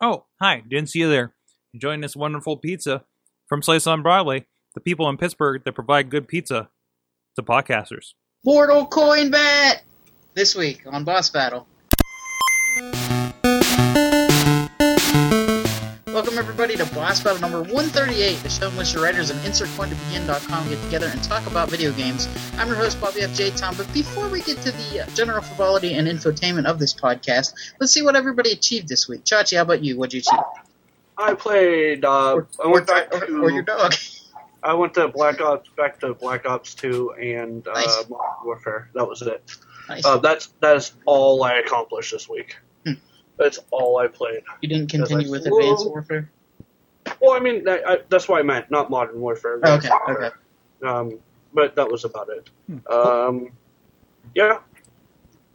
Oh, 0.00 0.26
hi. 0.40 0.62
Didn't 0.68 0.90
see 0.90 1.00
you 1.00 1.08
there. 1.08 1.34
Enjoying 1.74 2.00
this 2.00 2.14
wonderful 2.14 2.56
pizza 2.56 3.04
from 3.48 3.62
Slice 3.62 3.86
on 3.86 4.02
Broadway. 4.02 4.46
The 4.74 4.80
people 4.80 5.08
in 5.08 5.16
Pittsburgh 5.16 5.62
that 5.64 5.72
provide 5.72 6.10
good 6.10 6.28
pizza 6.28 6.70
to 7.36 7.42
podcasters. 7.42 8.12
Mortal 8.44 8.86
Kombat 8.86 9.80
this 10.34 10.54
week 10.54 10.82
on 10.86 11.04
Boss 11.04 11.30
Battle. 11.30 11.66
Welcome 16.38 16.52
everybody 16.54 16.76
to 16.76 16.94
Boss 16.94 17.20
Battle 17.20 17.40
number 17.40 17.58
138, 17.62 18.36
the 18.44 18.48
show 18.48 18.68
in 18.68 18.76
which 18.76 18.92
the 18.92 19.00
writers 19.00 19.28
of 19.28 19.36
InsertCoinToBegin.com 19.38 20.68
get 20.68 20.80
together 20.84 21.08
and 21.08 21.20
talk 21.24 21.44
about 21.48 21.68
video 21.68 21.90
games. 21.90 22.28
I'm 22.58 22.68
your 22.68 22.76
host 22.76 23.00
Bobby 23.00 23.22
F. 23.22 23.34
J. 23.34 23.50
Tom, 23.50 23.74
but 23.76 23.92
before 23.92 24.28
we 24.28 24.40
get 24.42 24.56
to 24.58 24.70
the 24.70 25.00
uh, 25.00 25.06
general 25.16 25.42
frivolity 25.42 25.94
and 25.94 26.06
infotainment 26.06 26.66
of 26.66 26.78
this 26.78 26.94
podcast, 26.94 27.54
let's 27.80 27.92
see 27.92 28.02
what 28.02 28.14
everybody 28.14 28.52
achieved 28.52 28.86
this 28.86 29.08
week. 29.08 29.24
Chachi, 29.24 29.56
how 29.56 29.62
about 29.62 29.82
you? 29.82 29.96
What'd 29.98 30.14
you 30.14 30.20
achieve? 30.20 30.44
I 31.16 31.34
played. 31.34 32.04
Uh, 32.04 32.34
Or, 32.34 32.46
I 32.64 32.68
went 32.68 32.82
or- 32.88 32.94
back 32.94 33.12
or- 33.12 33.26
to. 33.26 33.42
or 33.42 33.50
your 33.50 33.62
dog. 33.64 33.94
I 34.62 34.74
went 34.74 34.94
to 34.94 35.08
Black 35.08 35.40
Ops, 35.40 35.68
back 35.70 35.98
to 36.02 36.14
Black 36.14 36.46
Ops 36.46 36.72
Two, 36.72 37.14
and 37.14 37.66
uh, 37.66 37.72
Nice. 37.72 38.04
Modern 38.08 38.26
Warfare. 38.44 38.90
That 38.94 39.08
was 39.08 39.22
it. 39.22 39.42
Nice. 39.88 40.04
Uh, 40.06 40.18
that's 40.18 40.46
that 40.60 40.76
is 40.76 40.92
all 41.04 41.42
I 41.42 41.54
accomplished 41.54 42.12
this 42.12 42.28
week. 42.28 42.58
That's 43.38 43.58
all 43.70 43.98
I 43.98 44.08
played. 44.08 44.42
you 44.60 44.68
didn't 44.68 44.90
continue 44.90 45.30
with 45.30 45.46
Whoa. 45.46 45.58
Advanced 45.58 45.86
Warfare? 45.88 46.30
Well, 47.20 47.32
I 47.32 47.40
mean, 47.40 47.66
I, 47.68 47.80
I, 47.86 47.98
that's 48.08 48.28
what 48.28 48.40
I 48.40 48.42
meant, 48.42 48.70
not 48.70 48.90
Modern 48.90 49.20
Warfare. 49.20 49.60
Oh, 49.64 49.74
okay, 49.76 49.88
okay. 50.10 50.30
Um, 50.84 51.18
but 51.54 51.74
that 51.76 51.90
was 51.90 52.04
about 52.04 52.28
it. 52.28 52.50
Hmm. 52.66 52.92
Um, 52.92 53.52
yeah. 54.34 54.58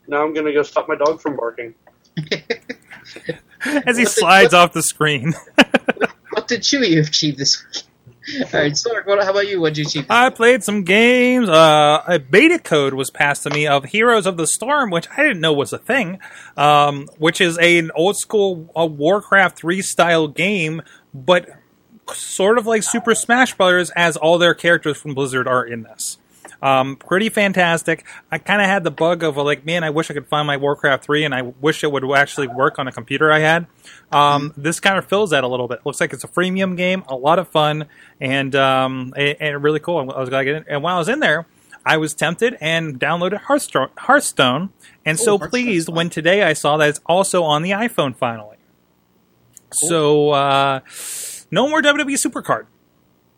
Now 0.08 0.24
I'm 0.24 0.34
gonna 0.34 0.52
go 0.54 0.64
stop 0.64 0.88
my 0.88 0.96
dog 0.96 1.22
from 1.22 1.36
barking. 1.36 1.76
As 2.18 2.38
he 3.62 3.76
What 3.76 3.96
the- 3.96 4.06
slides 4.06 4.54
off 4.54 4.74
the 4.74 4.84
screen. 4.84 5.34
What 6.32 6.48
did 6.48 6.62
Chewie 6.62 7.00
achieve 7.00 7.38
this 7.38 7.64
week? 7.64 7.84
All 8.40 8.50
right, 8.54 8.76
Stark. 8.76 9.06
What, 9.06 9.24
how 9.24 9.32
about 9.32 9.48
you? 9.48 9.60
What'd 9.60 9.78
you 9.78 9.86
achieve? 9.86 10.06
I 10.10 10.30
played 10.30 10.64
some 10.64 10.84
games. 10.84 11.50
Uh, 11.50 12.04
a 12.08 12.20
beta 12.20 12.60
code 12.60 12.94
was 12.94 13.10
passed 13.10 13.44
to 13.44 13.50
me 13.50 13.68
of 13.68 13.86
Heroes 13.86 14.26
of 14.26 14.38
the 14.38 14.48
Storm, 14.48 14.92
which 14.92 15.08
I 15.18 15.24
didn't 15.24 15.42
know 15.42 15.54
was 15.54 15.74
a 15.74 15.78
thing. 15.78 16.20
Um, 16.56 17.08
which 17.18 17.42
is 17.42 17.58
a, 17.60 17.78
an 17.80 17.92
old 17.96 18.18
school 18.18 18.72
uh, 18.78 18.86
Warcraft 18.86 19.58
three 19.58 19.82
style 19.82 20.28
game, 20.28 20.82
but 21.14 21.50
sort 22.14 22.58
of 22.58 22.66
like 22.66 22.84
Super 22.84 23.16
Smash 23.16 23.56
Brothers, 23.56 23.90
as 23.92 24.18
all 24.18 24.38
their 24.38 24.54
characters 24.54 24.98
from 24.98 25.14
Blizzard 25.14 25.48
are 25.48 25.66
in 25.66 25.84
this. 25.84 26.18
Um, 26.64 26.96
pretty 26.96 27.28
fantastic. 27.28 28.06
I 28.32 28.38
kind 28.38 28.62
of 28.62 28.68
had 28.68 28.86
the 28.86 28.90
bug 28.90 29.22
of 29.22 29.36
like, 29.36 29.66
man, 29.66 29.84
I 29.84 29.90
wish 29.90 30.10
I 30.10 30.14
could 30.14 30.28
find 30.28 30.48
my 30.48 30.56
Warcraft 30.56 31.04
3 31.04 31.26
and 31.26 31.36
I 31.36 31.42
wish 31.42 31.84
it 31.84 31.92
would 31.92 32.10
actually 32.14 32.48
work 32.48 32.80
on 32.80 32.88
a 32.88 32.92
computer 32.94 33.34
I 33.34 33.40
had. 33.40 33.68
Um, 34.14 34.54
this 34.56 34.80
kind 34.80 34.98
of 34.98 35.06
fills 35.06 35.32
that 35.32 35.44
a 35.44 35.48
little 35.48 35.68
bit. 35.68 35.86
Looks 35.86 36.00
like 36.00 36.14
it's 36.14 36.24
a 36.24 36.28
freemium 36.28 36.78
game, 36.78 37.04
a 37.10 37.16
lot 37.16 37.38
of 37.38 37.50
fun, 37.50 37.88
and 38.22 38.56
um, 38.56 39.14
and, 39.18 39.62
really 39.62 39.82
cool. 39.82 39.98
I 39.98 40.20
was 40.20 40.30
glad 40.30 40.40
to 40.40 40.46
get 40.46 40.56
in. 40.56 40.66
And 40.70 40.82
while 40.82 40.96
I 40.96 41.00
was 41.00 41.10
in 41.10 41.20
there, 41.20 41.48
I 41.86 41.98
was 41.98 42.14
tempted 42.14 42.58
and 42.62 42.98
downloaded 42.98 43.42
Hearthstone, 43.42 43.90
Hearthstone 43.98 44.70
and 45.06 45.20
so 45.20 45.38
pleased 45.38 45.90
when 45.90 46.10
today 46.10 46.44
I 46.44 46.54
saw 46.54 46.78
that 46.78 46.88
it's 46.88 47.02
also 47.06 47.44
on 47.44 47.64
the 47.64 47.72
iPhone 47.72 48.16
finally. 48.16 48.56
So 49.74 50.30
uh, 50.30 50.80
no 51.52 51.68
more 51.68 51.82
WWE 51.82 52.16
Supercard. 52.16 52.68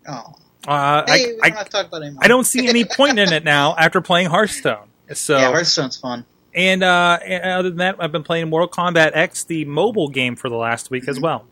Oh, 0.08 0.36
Uh, 0.68 1.04
hey, 1.08 1.34
we 1.34 1.40
I, 1.42 1.50
don't 1.50 1.54
I, 1.54 1.58
have 1.58 1.66
to 1.66 1.72
talk 1.72 1.88
about. 1.88 2.04
I 2.22 2.28
don't 2.28 2.44
see 2.44 2.68
any 2.68 2.86
point 2.86 3.20
in 3.20 3.32
it 3.32 3.44
now 3.44 3.76
after 3.80 4.02
playing 4.02 4.30
Hearthstone. 4.30 4.88
So 5.14 5.38
yeah, 5.38 5.52
Hearthstone's 5.52 5.98
fun. 5.98 6.26
and, 6.54 6.84
uh, 6.84 7.20
and 7.24 7.44
other 7.44 7.70
than 7.70 7.78
that, 7.78 7.96
I've 8.00 8.12
been 8.12 8.24
playing 8.24 8.50
Mortal 8.50 8.70
Kombat 8.70 9.12
X, 9.14 9.44
the 9.44 9.66
mobile 9.66 10.10
game, 10.10 10.36
for 10.36 10.50
the 10.50 10.56
last 10.56 10.90
week 10.90 11.08
as 11.08 11.20
well. 11.20 11.46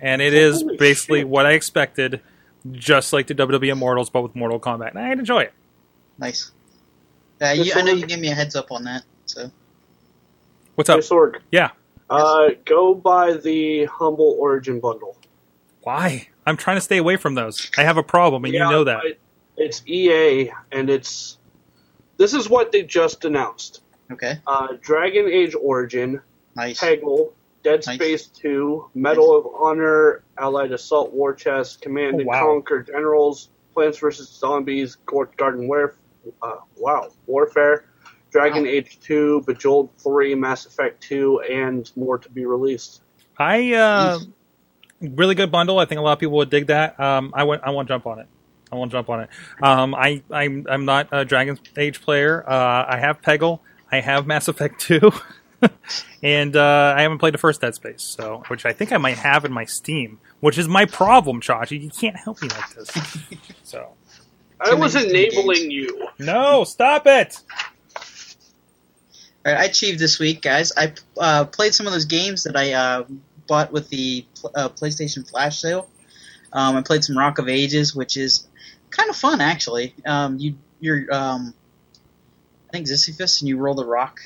And 0.00 0.22
it 0.22 0.34
is 0.34 0.62
Holy 0.62 0.76
basically 0.76 1.20
shit. 1.20 1.28
what 1.28 1.46
I 1.46 1.52
expected, 1.52 2.20
just 2.70 3.12
like 3.12 3.26
the 3.26 3.34
WWE 3.34 3.72
Immortals, 3.72 4.10
but 4.10 4.22
with 4.22 4.36
Mortal 4.36 4.60
Kombat. 4.60 4.90
And 4.90 4.98
I 4.98 5.12
enjoy 5.12 5.42
it. 5.42 5.52
Nice. 6.18 6.52
Uh, 7.40 7.50
you, 7.50 7.72
I 7.74 7.82
know 7.82 7.92
you 7.92 8.06
gave 8.06 8.20
me 8.20 8.28
a 8.30 8.34
heads 8.34 8.54
up 8.54 8.70
on 8.70 8.84
that. 8.84 9.02
So 9.26 9.50
What's 10.74 10.88
up? 10.88 11.00
Hey, 11.00 11.06
Sorg. 11.06 11.40
Yeah. 11.50 11.70
Uh, 12.08 12.50
go 12.64 12.94
buy 12.94 13.32
the 13.34 13.84
Humble 13.86 14.36
Origin 14.38 14.80
bundle. 14.80 15.16
Why? 15.82 16.28
I'm 16.46 16.56
trying 16.56 16.76
to 16.76 16.80
stay 16.80 16.98
away 16.98 17.16
from 17.16 17.34
those. 17.34 17.70
I 17.78 17.82
have 17.84 17.96
a 17.96 18.02
problem, 18.02 18.44
and 18.44 18.52
Yeah, 18.54 18.66
you 18.66 18.70
know 18.70 18.84
that. 18.84 19.02
It's 19.56 19.82
EA, 19.86 20.50
and 20.72 20.88
it's 20.90 21.38
this 22.16 22.34
is 22.34 22.48
what 22.48 22.72
they 22.72 22.82
just 22.82 23.24
announced: 23.24 23.82
okay, 24.10 24.38
uh, 24.46 24.68
Dragon 24.80 25.28
Age 25.28 25.54
Origin, 25.60 26.20
nice. 26.56 26.80
Peggle, 26.80 27.32
Dead 27.62 27.82
Nice. 27.86 27.94
Space 27.96 28.26
Two, 28.26 28.88
Medal 28.94 29.36
of 29.36 29.46
Honor, 29.54 30.24
Allied 30.38 30.72
Assault 30.72 31.12
War 31.12 31.34
Chest, 31.34 31.80
Command 31.82 32.16
Oh, 32.16 32.18
and 32.20 32.26
wow. 32.26 32.40
Conquer 32.40 32.82
Generals, 32.82 33.50
Plants 33.74 33.98
vs 33.98 34.28
Zombies, 34.28 34.96
Court 35.06 35.36
Garden 35.36 35.68
Warf- 35.68 35.98
uh, 36.42 36.56
wow, 36.76 37.10
Warfare, 37.26 37.84
Dragon 38.30 38.64
Wow. 38.64 38.70
Age 38.70 38.98
Two, 39.00 39.42
Bejeweled 39.46 39.90
Three, 39.98 40.34
Mass 40.34 40.66
Effect 40.66 41.00
Two, 41.02 41.40
and 41.40 41.90
more 41.94 42.18
to 42.18 42.28
be 42.30 42.46
released. 42.46 43.02
I 43.38 43.74
uh, 43.74 44.18
really 45.02 45.34
good 45.34 45.50
bundle. 45.50 45.78
I 45.78 45.84
think 45.84 45.98
a 45.98 46.02
lot 46.02 46.12
of 46.14 46.18
people 46.18 46.36
would 46.36 46.50
dig 46.50 46.68
that. 46.68 46.98
Um, 46.98 47.32
I 47.34 47.44
want 47.44 47.62
I 47.64 47.70
won't 47.70 47.88
jump 47.88 48.06
on 48.06 48.18
it. 48.20 48.26
I 48.70 48.76
won't 48.76 48.90
jump 48.90 49.10
on 49.10 49.20
it. 49.20 49.28
Um, 49.62 49.94
I 49.94 50.22
I'm 50.30 50.66
I'm 50.68 50.84
not 50.84 51.08
a 51.12 51.24
Dragon 51.24 51.58
Age 51.76 52.00
player. 52.00 52.42
Uh, 52.48 52.86
I 52.88 52.98
have 52.98 53.20
Peggle. 53.20 53.60
I 53.90 54.00
have 54.00 54.26
Mass 54.26 54.48
Effect 54.48 54.80
Two, 54.80 55.12
and 56.22 56.56
uh, 56.56 56.94
I 56.96 57.02
haven't 57.02 57.18
played 57.18 57.34
the 57.34 57.38
first 57.38 57.60
Dead 57.60 57.74
Space. 57.74 58.02
So, 58.02 58.42
which 58.48 58.64
I 58.64 58.72
think 58.72 58.92
I 58.92 58.96
might 58.96 59.18
have 59.18 59.44
in 59.44 59.52
my 59.52 59.66
Steam, 59.66 60.18
which 60.40 60.56
is 60.56 60.68
my 60.68 60.86
problem, 60.86 61.40
Chachi. 61.42 61.82
You 61.82 61.90
can't 61.90 62.16
help 62.16 62.40
me 62.40 62.48
like 62.48 62.74
this. 62.74 63.18
So, 63.64 63.88
I 64.60 64.74
was 64.74 64.94
enabling 64.96 65.70
you. 65.70 66.08
no, 66.18 66.64
stop 66.64 67.06
it. 67.06 67.40
All 69.44 69.52
right, 69.52 69.62
I 69.62 69.64
achieved 69.64 69.98
this 69.98 70.18
week, 70.18 70.40
guys. 70.42 70.72
I 70.76 70.92
uh, 71.18 71.44
played 71.46 71.74
some 71.74 71.86
of 71.86 71.92
those 71.92 72.04
games 72.04 72.44
that 72.44 72.56
I 72.56 72.72
uh, 72.74 73.04
bought 73.52 73.70
with 73.70 73.90
the 73.90 74.24
uh, 74.54 74.70
PlayStation 74.70 75.28
Flash 75.28 75.60
sale. 75.60 75.86
Um, 76.54 76.74
I 76.74 76.80
played 76.80 77.04
some 77.04 77.18
Rock 77.18 77.38
of 77.38 77.50
Ages, 77.50 77.94
which 77.94 78.16
is 78.16 78.48
kind 78.88 79.10
of 79.10 79.16
fun 79.16 79.42
actually. 79.42 79.94
Um, 80.06 80.38
you 80.38 80.54
you're 80.80 81.04
um, 81.12 81.52
I 82.66 82.72
think 82.72 82.88
Sisyphus, 82.88 83.42
and 83.42 83.50
you 83.50 83.58
roll 83.58 83.74
the 83.74 83.84
rock 83.84 84.20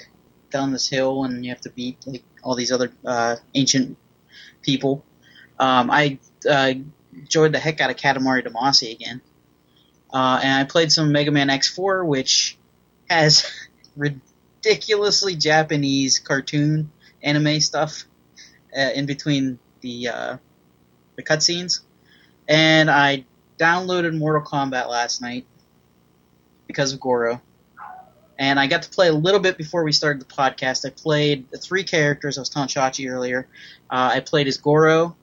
down 0.52 0.70
this 0.70 0.88
hill, 0.88 1.24
and 1.24 1.44
you 1.44 1.50
have 1.50 1.60
to 1.62 1.70
beat 1.70 1.98
like 2.06 2.22
all 2.44 2.54
these 2.54 2.70
other 2.70 2.92
uh, 3.04 3.34
ancient 3.52 3.98
people. 4.62 5.04
Um, 5.58 5.90
I 5.90 6.20
uh, 6.48 6.74
enjoyed 7.12 7.50
the 7.50 7.58
heck 7.58 7.80
out 7.80 7.90
of 7.90 7.96
Katamari 7.96 8.46
Damacy 8.46 8.92
again, 8.92 9.20
uh, 10.12 10.38
and 10.40 10.52
I 10.52 10.62
played 10.70 10.92
some 10.92 11.10
Mega 11.10 11.32
Man 11.32 11.48
X4, 11.48 12.06
which 12.06 12.56
has 13.10 13.50
ridiculously 13.96 15.34
Japanese 15.34 16.20
cartoon 16.20 16.92
anime 17.24 17.58
stuff 17.60 18.04
uh, 18.76 18.90
in 18.94 19.06
between 19.06 19.58
the 19.80 20.08
uh, 20.08 20.36
the 21.16 21.22
cutscenes, 21.22 21.80
and 22.48 22.90
I 22.90 23.24
downloaded 23.58 24.16
Mortal 24.16 24.42
Kombat 24.42 24.88
last 24.88 25.22
night 25.22 25.46
because 26.66 26.92
of 26.92 27.00
Goro. 27.00 27.40
And 28.38 28.60
I 28.60 28.66
got 28.66 28.82
to 28.82 28.90
play 28.90 29.08
a 29.08 29.14
little 29.14 29.40
bit 29.40 29.56
before 29.56 29.82
we 29.82 29.92
started 29.92 30.20
the 30.20 30.26
podcast. 30.26 30.84
I 30.84 30.90
played 30.90 31.50
the 31.50 31.56
three 31.56 31.84
characters 31.84 32.36
I 32.36 32.42
was 32.42 32.50
telling 32.50 32.68
Chachi 32.68 33.10
earlier. 33.10 33.48
Uh, 33.88 34.10
I 34.12 34.20
played 34.20 34.46
as 34.46 34.58
Goro, 34.58 35.16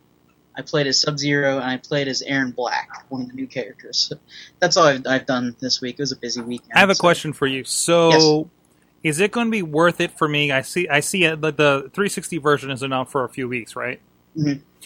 I 0.56 0.62
played 0.62 0.88
as 0.88 1.00
Sub 1.00 1.18
Zero, 1.18 1.58
and 1.58 1.66
I 1.66 1.78
played 1.78 2.08
as 2.08 2.22
Erron 2.22 2.56
Black, 2.56 3.06
one 3.10 3.24
of 3.24 3.28
the 3.30 3.34
new 3.34 3.48
characters. 3.48 4.12
That's 4.60 4.78
all 4.78 4.86
I've, 4.86 5.06
I've 5.08 5.26
done 5.26 5.56
this 5.60 5.82
week. 5.82 5.96
It 6.00 6.02
was 6.02 6.12
a 6.12 6.16
busy 6.16 6.42
week. 6.42 6.62
I 6.74 6.80
have 6.80 6.90
a 6.90 6.96
question 6.96 7.34
for 7.34 7.48
you. 7.48 7.64
So, 7.64 8.50
is 9.04 9.20
it 9.20 9.32
going 9.32 9.48
to 9.48 9.52
be 9.52 9.62
worth 9.62 10.00
it 10.00 10.18
for 10.18 10.28
me? 10.28 10.52
I 10.52 10.62
see. 10.62 10.88
I 10.88 11.02
see 11.02 11.26
it. 11.26 11.42
The, 11.42 11.52
the 11.52 11.92
360 11.94 12.38
version 12.38 12.72
is 12.72 12.82
out 12.84 13.12
for 13.12 13.26
a 13.26 13.30
few 13.30 13.48
weeks, 13.48 13.76
right? 13.76 14.00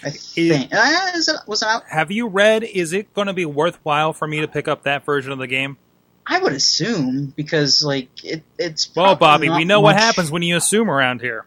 I 0.04 0.10
think. 0.10 0.74
Uh, 0.74 1.12
is 1.16 1.28
it, 1.28 1.36
was 1.46 1.62
it 1.62 1.68
out? 1.68 1.84
Have 1.88 2.12
you 2.12 2.28
read? 2.28 2.64
Is 2.64 2.94
it 2.94 3.14
going 3.14 3.28
to 3.28 3.34
be 3.34 3.46
worthwhile 3.46 4.14
for 4.14 4.28
me 4.28 4.42
to 4.42 4.48
pick 4.48 4.68
up 4.68 4.84
that 4.84 5.06
version 5.06 5.32
of 5.32 5.40
the 5.40 5.48
game? 5.48 5.78
I 6.26 6.40
would 6.40 6.52
assume 6.52 7.34
because 7.36 7.84
like 7.84 8.10
it, 8.26 8.44
it's. 8.58 8.94
Well, 8.94 9.16
Bobby, 9.16 9.50
we 9.50 9.64
know 9.64 9.80
what 9.80 9.96
happens 9.96 10.30
when 10.30 10.42
you 10.42 10.58
assume 10.58 10.90
around 10.90 11.22
here. 11.22 11.46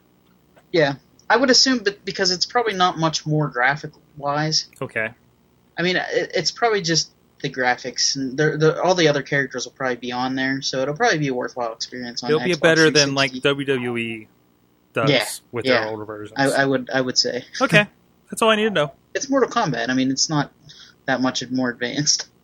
Yeah, 0.72 0.94
I 1.28 1.36
would 1.36 1.50
assume, 1.50 1.80
but 1.84 2.04
because 2.04 2.30
it's 2.30 2.46
probably 2.46 2.74
not 2.74 2.98
much 2.98 3.26
more 3.26 3.48
graphic 3.48 3.90
wise. 4.16 4.68
Okay. 4.80 5.10
I 5.76 5.82
mean, 5.82 5.96
it, 5.96 6.30
it's 6.34 6.50
probably 6.50 6.80
just 6.80 7.10
the 7.42 7.50
graphics, 7.50 8.16
and 8.16 8.36
the, 8.36 8.56
the, 8.56 8.82
all 8.82 8.94
the 8.94 9.08
other 9.08 9.22
characters 9.22 9.64
will 9.64 9.72
probably 9.72 9.96
be 9.96 10.12
on 10.12 10.34
there, 10.34 10.62
so 10.62 10.80
it'll 10.80 10.94
probably 10.96 11.18
be 11.18 11.28
a 11.28 11.34
worthwhile 11.34 11.72
experience. 11.72 12.22
On 12.22 12.30
It'll 12.30 12.42
be 12.42 12.52
Xbox 12.52 12.60
better 12.60 12.90
than 12.90 13.14
like 13.14 13.32
WWE 13.32 14.26
does 14.92 15.10
Yeah, 15.10 15.26
with 15.52 15.64
yeah. 15.66 15.80
their 15.80 15.90
older 15.90 16.04
versions. 16.04 16.38
I, 16.38 16.62
I 16.62 16.64
would, 16.64 16.90
I 16.92 17.00
would 17.00 17.16
say 17.18 17.44
okay. 17.60 17.86
That's 18.30 18.42
all 18.42 18.50
I 18.50 18.56
need 18.56 18.64
to 18.64 18.70
know. 18.70 18.92
it's 19.14 19.28
Mortal 19.28 19.50
Kombat. 19.50 19.88
I 19.88 19.94
mean, 19.94 20.10
it's 20.10 20.28
not 20.30 20.52
that 21.06 21.20
much 21.20 21.48
more 21.50 21.70
advanced. 21.70 22.28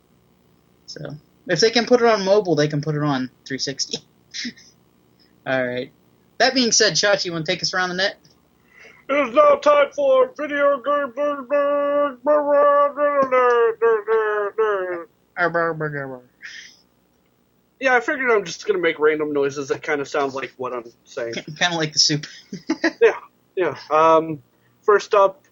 So 0.88 1.16
if 1.48 1.58
they 1.58 1.70
can 1.70 1.84
put 1.84 2.00
it 2.00 2.06
on 2.06 2.24
mobile, 2.24 2.54
they 2.54 2.68
can 2.68 2.80
put 2.80 2.94
it 2.94 3.02
on 3.02 3.28
360. 3.44 3.98
all 5.46 5.66
right. 5.66 5.90
That 6.38 6.54
being 6.54 6.70
said, 6.70 6.92
Chachi, 6.92 7.24
you 7.24 7.32
want 7.32 7.44
to 7.44 7.52
take 7.52 7.60
us 7.60 7.74
around 7.74 7.88
the 7.88 7.96
net? 7.96 8.16
It 9.08 9.28
is 9.28 9.34
now 9.34 9.54
time 9.56 9.90
for 9.92 10.32
video 10.36 10.80
game. 10.80 11.12
Yeah, 17.78 17.94
I 17.94 18.00
figured 18.00 18.30
I'm 18.30 18.44
just 18.44 18.66
gonna 18.66 18.78
make 18.78 18.98
random 18.98 19.32
noises 19.32 19.68
that 19.68 19.82
kind 19.82 20.00
of 20.00 20.08
sound 20.08 20.32
like 20.32 20.52
what 20.56 20.72
I'm 20.72 20.84
saying. 21.04 21.34
kind 21.58 21.74
of 21.74 21.78
like 21.78 21.92
the 21.92 21.98
soup. 21.98 22.26
Yeah. 23.02 23.18
Yeah. 23.54 23.76
Um, 23.90 24.42
first 24.82 25.14
up, 25.14 25.44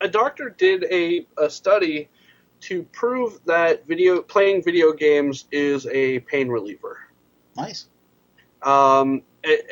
a 0.00 0.08
doctor 0.08 0.50
did 0.50 0.84
a, 0.84 1.26
a 1.38 1.48
study 1.50 2.08
to 2.60 2.82
prove 2.84 3.40
that 3.46 3.86
video 3.86 4.22
playing 4.22 4.62
video 4.62 4.92
games 4.92 5.46
is 5.50 5.86
a 5.86 6.20
pain 6.20 6.48
reliever. 6.48 6.98
nice. 7.56 7.86
Um, 8.62 9.22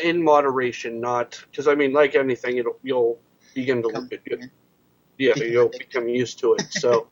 in 0.03 0.23
moderation, 0.23 1.01
not 1.01 1.43
because 1.51 1.69
I 1.69 1.75
mean, 1.75 1.93
like 1.93 2.15
anything, 2.15 2.57
it'll 2.59 2.79
you'll 2.83 3.19
begin 3.55 3.83
to 3.83 3.89
look 3.89 4.11
Come- 4.29 4.51
yeah, 5.19 5.35
you'll 5.37 5.69
become 5.79 6.09
used 6.09 6.39
to 6.41 6.55
it. 6.55 6.73
So, 6.73 7.09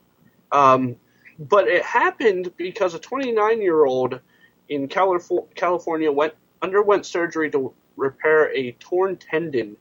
um, 0.52 0.96
but 1.38 1.68
it 1.68 1.82
happened 1.82 2.52
because 2.56 2.94
a 2.94 2.98
29 2.98 3.60
year 3.60 3.84
old 3.84 4.20
in 4.68 4.88
Calif- 4.88 5.54
California 5.54 6.10
went 6.10 6.34
underwent 6.62 7.06
surgery 7.06 7.50
to 7.50 7.72
repair 7.96 8.52
a 8.54 8.72
torn 8.72 9.16
tendon 9.16 9.76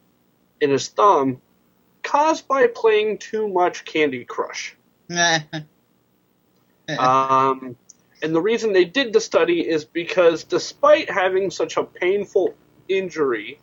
in 0.61 0.69
his 0.69 0.87
thumb 0.89 1.41
caused 2.03 2.47
by 2.47 2.67
playing 2.67 3.17
too 3.17 3.47
much 3.47 3.85
Candy 3.85 4.25
Crush. 4.25 4.75
Um, 6.97 7.75
and 8.23 8.33
the 8.33 8.41
reason 8.41 8.73
they 8.73 8.85
did 8.85 9.13
the 9.13 9.21
study 9.21 9.67
is 9.67 9.85
because 9.85 10.43
despite 10.43 11.09
having 11.09 11.51
such 11.51 11.77
a 11.77 11.83
painful 11.83 12.55
injury, 12.89 13.59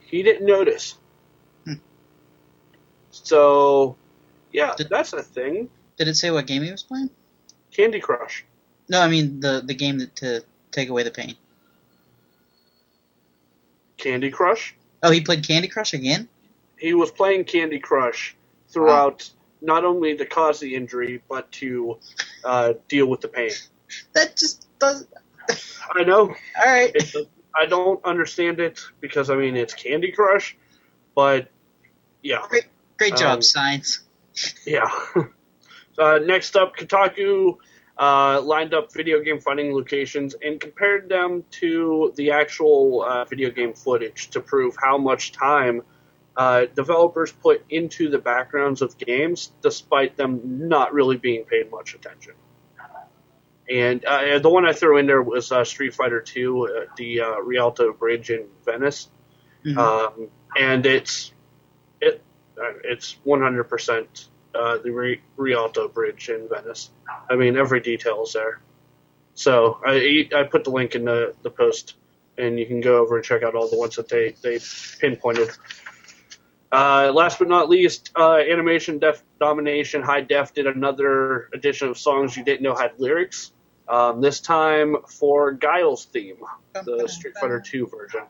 he 0.00 0.22
didn't 0.22 0.46
notice. 0.46 0.96
Hmm. 1.64 1.74
So, 3.10 3.96
yeah, 4.52 4.74
Did- 4.76 4.88
that's 4.88 5.12
a 5.12 5.22
thing. 5.22 5.68
Did 5.98 6.08
it 6.08 6.16
say 6.16 6.30
what 6.30 6.46
game 6.46 6.62
he 6.62 6.70
was 6.70 6.82
playing? 6.82 7.10
Candy 7.70 8.00
Crush. 8.00 8.44
No, 8.88 9.00
I 9.00 9.08
mean 9.08 9.40
the 9.40 9.62
the 9.64 9.74
game 9.74 9.98
that, 9.98 10.16
to 10.16 10.44
take 10.70 10.88
away 10.88 11.02
the 11.02 11.10
pain. 11.10 11.36
Candy 13.96 14.30
Crush. 14.30 14.74
Oh, 15.02 15.10
he 15.10 15.20
played 15.20 15.46
Candy 15.46 15.68
Crush 15.68 15.94
again. 15.94 16.28
He 16.78 16.94
was 16.94 17.10
playing 17.10 17.44
Candy 17.44 17.78
Crush 17.78 18.34
throughout 18.68 19.30
not 19.60 19.84
only 19.84 20.16
to 20.16 20.26
cause 20.26 20.58
the 20.60 20.74
injury, 20.74 21.22
but 21.28 21.50
to 21.52 21.98
uh, 22.44 22.74
deal 22.88 23.06
with 23.06 23.20
the 23.20 23.28
pain. 23.28 23.52
That 24.14 24.36
just 24.36 24.66
does. 24.78 25.06
I 25.94 26.02
know. 26.02 26.22
All 26.22 26.66
right. 26.66 26.90
It, 26.94 27.28
I 27.54 27.66
don't 27.66 28.04
understand 28.04 28.60
it 28.60 28.80
because, 29.00 29.30
I 29.30 29.36
mean, 29.36 29.56
it's 29.56 29.74
Candy 29.74 30.12
Crush, 30.12 30.56
but 31.14 31.48
yeah. 32.22 32.46
Great 32.98 33.16
job, 33.16 33.36
Um, 33.36 33.42
science. 33.42 34.00
Yeah. 34.66 34.90
uh, 35.98 36.18
next 36.18 36.56
up, 36.56 36.76
Kotaku 36.76 37.56
uh, 37.98 38.40
lined 38.40 38.74
up 38.74 38.92
video 38.92 39.20
game 39.20 39.40
funding 39.40 39.74
locations 39.74 40.34
and 40.42 40.60
compared 40.60 41.08
them 41.08 41.44
to 41.50 42.12
the 42.16 42.30
actual 42.30 43.02
uh, 43.02 43.24
video 43.24 43.50
game 43.50 43.74
footage 43.74 44.30
to 44.30 44.40
prove 44.40 44.76
how 44.80 44.96
much 44.96 45.32
time 45.32 45.82
uh, 46.36 46.64
developers 46.74 47.30
put 47.30 47.64
into 47.68 48.08
the 48.08 48.18
backgrounds 48.18 48.80
of 48.80 48.96
games, 48.96 49.52
despite 49.62 50.16
them 50.16 50.40
not 50.68 50.94
really 50.94 51.16
being 51.16 51.44
paid 51.44 51.70
much 51.70 51.94
attention. 51.94 52.32
And 53.70 54.04
uh, 54.04 54.38
the 54.40 54.48
one 54.50 54.66
I 54.66 54.72
threw 54.72 54.98
in 54.98 55.06
there 55.06 55.22
was 55.22 55.52
uh, 55.52 55.64
Street 55.64 55.94
Fighter 55.94 56.22
II, 56.36 56.46
uh, 56.46 56.66
the 56.96 57.20
uh, 57.20 57.40
Rialto 57.40 57.92
Bridge 57.92 58.30
in 58.30 58.46
Venice 58.64 59.08
Mhm. 59.64 59.78
um, 59.78 60.28
and 60.58 60.84
it's 60.86 61.32
it 62.00 62.20
uh, 62.60 62.72
it's 62.84 63.16
100% 63.24 64.28
uh, 64.54 64.78
the 64.78 64.90
Re- 64.90 65.20
Rialto 65.36 65.88
Bridge 65.88 66.28
in 66.28 66.48
Venice. 66.48 66.90
I 67.30 67.36
mean, 67.36 67.56
every 67.56 67.80
detail 67.80 68.24
is 68.24 68.32
there. 68.32 68.60
So 69.34 69.78
I 69.84 70.28
I 70.34 70.42
put 70.42 70.64
the 70.64 70.70
link 70.70 70.94
in 70.94 71.04
the, 71.04 71.34
the 71.42 71.50
post, 71.50 71.94
and 72.36 72.58
you 72.58 72.66
can 72.66 72.80
go 72.80 72.98
over 72.98 73.16
and 73.16 73.24
check 73.24 73.42
out 73.42 73.54
all 73.54 73.68
the 73.68 73.78
ones 73.78 73.96
that 73.96 74.08
they 74.08 74.34
they 74.42 74.58
pinpointed. 75.00 75.50
Uh, 76.72 77.12
last 77.14 77.38
but 77.38 77.48
not 77.48 77.68
least, 77.68 78.10
uh, 78.16 78.36
Animation 78.36 78.98
Def 78.98 79.22
Domination 79.38 80.02
High 80.02 80.22
Def 80.22 80.54
did 80.54 80.66
another 80.66 81.50
edition 81.52 81.88
of 81.88 81.98
songs 81.98 82.34
you 82.34 82.44
didn't 82.44 82.62
know 82.62 82.74
had 82.74 82.92
lyrics. 82.98 83.52
Um, 83.88 84.22
this 84.22 84.40
time 84.40 84.96
for 85.06 85.52
Guile's 85.52 86.06
theme 86.06 86.38
the 86.72 87.06
Street 87.08 87.34
Fighter 87.38 87.62
II 87.72 87.82
version. 87.82 88.22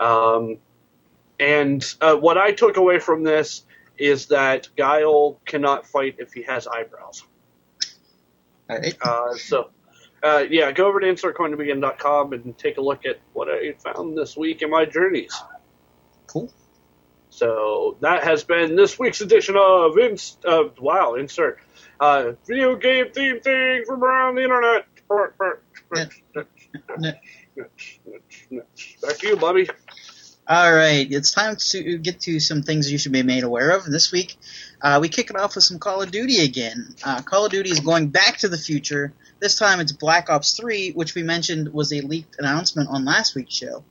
Um, 0.00 0.58
and 1.38 1.84
uh, 2.00 2.16
what 2.16 2.36
I 2.36 2.52
took 2.52 2.76
away 2.76 2.98
from 2.98 3.22
this 3.22 3.64
is 3.96 4.26
that 4.26 4.68
Guile 4.76 5.38
cannot 5.44 5.86
fight 5.86 6.16
if 6.18 6.32
he 6.32 6.42
has 6.42 6.66
eyebrows. 6.66 7.24
All 8.68 8.78
right. 8.78 8.96
Uh, 9.00 9.34
so, 9.34 9.70
uh, 10.22 10.44
yeah, 10.50 10.72
go 10.72 10.86
over 10.86 10.98
to 10.98 11.06
insertcointobegin.com 11.06 12.32
and 12.32 12.58
take 12.58 12.78
a 12.78 12.80
look 12.80 13.06
at 13.06 13.20
what 13.32 13.48
I 13.48 13.74
found 13.78 14.16
this 14.18 14.36
week 14.36 14.62
in 14.62 14.70
my 14.70 14.84
journeys. 14.84 15.40
Cool. 16.26 16.52
So 17.32 17.96
that 18.00 18.24
has 18.24 18.44
been 18.44 18.76
this 18.76 18.98
week's 18.98 19.22
edition 19.22 19.56
of 19.56 19.96
Inst- 19.96 20.44
uh, 20.44 20.64
wow, 20.78 21.14
insert 21.14 21.60
uh, 21.98 22.32
video 22.46 22.76
game 22.76 23.06
theme 23.10 23.40
thing 23.40 23.84
from 23.86 24.04
around 24.04 24.34
the 24.34 24.42
internet. 24.44 24.86
Back 29.02 29.18
to 29.18 29.26
you, 29.26 29.36
Bobby. 29.36 29.66
All 30.46 30.74
right, 30.74 31.10
it's 31.10 31.32
time 31.32 31.56
to 31.70 31.96
get 31.96 32.20
to 32.20 32.38
some 32.38 32.62
things 32.62 32.92
you 32.92 32.98
should 32.98 33.12
be 33.12 33.22
made 33.22 33.44
aware 33.44 33.70
of. 33.70 33.86
This 33.86 34.12
week, 34.12 34.36
uh, 34.82 34.98
we 35.00 35.08
kick 35.08 35.30
it 35.30 35.36
off 35.36 35.54
with 35.54 35.64
some 35.64 35.78
Call 35.78 36.02
of 36.02 36.10
Duty 36.10 36.40
again. 36.40 36.94
Uh, 37.02 37.22
Call 37.22 37.46
of 37.46 37.52
Duty 37.52 37.70
is 37.70 37.80
going 37.80 38.08
back 38.08 38.36
to 38.38 38.48
the 38.48 38.58
future. 38.58 39.14
This 39.40 39.56
time 39.56 39.80
it's 39.80 39.92
Black 39.92 40.28
Ops 40.28 40.54
3, 40.54 40.90
which 40.92 41.14
we 41.14 41.22
mentioned 41.22 41.72
was 41.72 41.94
a 41.94 42.02
leaked 42.02 42.36
announcement 42.38 42.90
on 42.90 43.06
last 43.06 43.34
week's 43.34 43.54
show. 43.54 43.84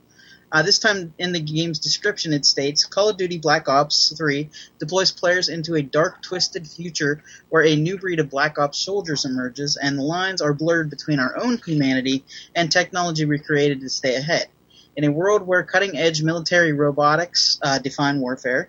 Uh, 0.52 0.62
this 0.62 0.78
time 0.78 1.14
in 1.18 1.32
the 1.32 1.40
game's 1.40 1.78
description, 1.78 2.32
it 2.32 2.44
states 2.44 2.84
Call 2.84 3.08
of 3.08 3.16
Duty 3.16 3.38
Black 3.38 3.68
Ops 3.68 4.14
3 4.16 4.50
deploys 4.78 5.10
players 5.10 5.48
into 5.48 5.74
a 5.74 5.82
dark, 5.82 6.22
twisted 6.22 6.66
future 6.66 7.24
where 7.48 7.64
a 7.64 7.74
new 7.74 7.98
breed 7.98 8.20
of 8.20 8.30
Black 8.30 8.58
Ops 8.58 8.78
soldiers 8.78 9.24
emerges, 9.24 9.76
and 9.76 9.98
the 9.98 10.02
lines 10.02 10.42
are 10.42 10.52
blurred 10.52 10.90
between 10.90 11.18
our 11.18 11.36
own 11.42 11.58
humanity 11.64 12.24
and 12.54 12.70
technology 12.70 13.24
we 13.24 13.38
created 13.38 13.80
to 13.80 13.88
stay 13.88 14.14
ahead 14.14 14.48
in 14.96 15.04
a 15.04 15.12
world 15.12 15.46
where 15.46 15.62
cutting 15.62 15.96
edge 15.96 16.22
military 16.22 16.72
robotics 16.72 17.58
uh, 17.62 17.78
define 17.78 18.20
warfare, 18.20 18.68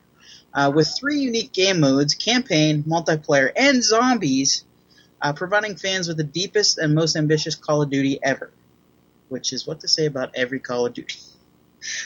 uh, 0.53 0.71
with 0.73 0.87
three 0.97 1.19
unique 1.19 1.51
game 1.51 1.79
modes 1.79 2.13
campaign, 2.13 2.83
multiplayer, 2.83 3.51
and 3.55 3.83
zombies, 3.83 4.63
uh, 5.21 5.33
providing 5.33 5.75
fans 5.75 6.07
with 6.07 6.17
the 6.17 6.23
deepest 6.23 6.77
and 6.77 6.93
most 6.95 7.15
ambitious 7.15 7.55
Call 7.55 7.81
of 7.81 7.89
Duty 7.89 8.19
ever. 8.23 8.51
Which 9.29 9.51
is 9.51 9.65
what 9.65 9.79
to 9.81 9.87
say 9.87 10.05
about 10.05 10.31
every 10.35 10.59
Call 10.59 10.85
of 10.85 10.93
Duty. 10.93 11.15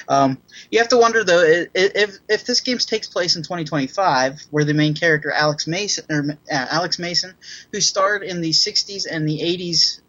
Um, 0.08 0.38
you 0.72 0.80
have 0.80 0.90
to 0.90 0.98
wonder 0.98 1.24
though 1.24 1.44
if 1.74 2.20
if 2.28 2.46
this 2.46 2.62
game 2.62 2.78
takes 2.78 3.08
place 3.08 3.36
in 3.36 3.44
2025, 3.44 4.42
where 4.52 4.64
the 4.64 4.74
main 4.74 4.94
character 4.94 5.32
Alex 5.32 5.68
Mason 5.68 6.06
or 6.10 6.38
uh, 6.52 6.66
Alex 6.70 7.00
Mason, 7.00 7.34
who 7.72 7.82
starred 7.82 8.24
in 8.24 8.42
the 8.42 8.52
60s 8.52 9.06
and 9.10 9.28
the 9.28 9.40
80s 9.40 10.02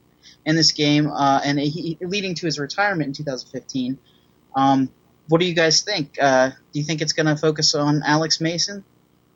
in 0.44 0.56
this 0.56 0.72
game, 0.72 1.08
uh, 1.08 1.40
and 1.44 1.58
he, 1.58 1.98
leading 2.00 2.34
to 2.36 2.46
his 2.46 2.58
retirement 2.58 3.08
in 3.08 3.12
2015. 3.12 3.98
Um, 4.56 4.90
what 5.28 5.40
do 5.40 5.46
you 5.46 5.54
guys 5.54 5.82
think? 5.82 6.16
Uh, 6.20 6.50
do 6.72 6.78
you 6.78 6.84
think 6.84 7.02
it's 7.02 7.12
going 7.12 7.26
to 7.26 7.36
focus 7.36 7.74
on 7.74 8.02
Alex 8.04 8.40
Mason? 8.40 8.84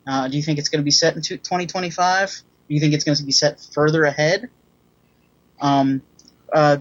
Uh, 0.07 0.27
do 0.27 0.37
you 0.37 0.43
think 0.43 0.59
it's 0.59 0.69
going 0.69 0.81
to 0.81 0.85
be 0.85 0.91
set 0.91 1.15
in 1.15 1.21
2025? 1.21 2.41
Do 2.67 2.73
you 2.73 2.79
think 2.79 2.93
it's 2.93 3.03
going 3.03 3.15
to 3.15 3.23
be 3.23 3.31
set 3.31 3.61
further 3.73 4.03
ahead? 4.03 4.49
Um, 5.61 6.01
uh, 6.51 6.77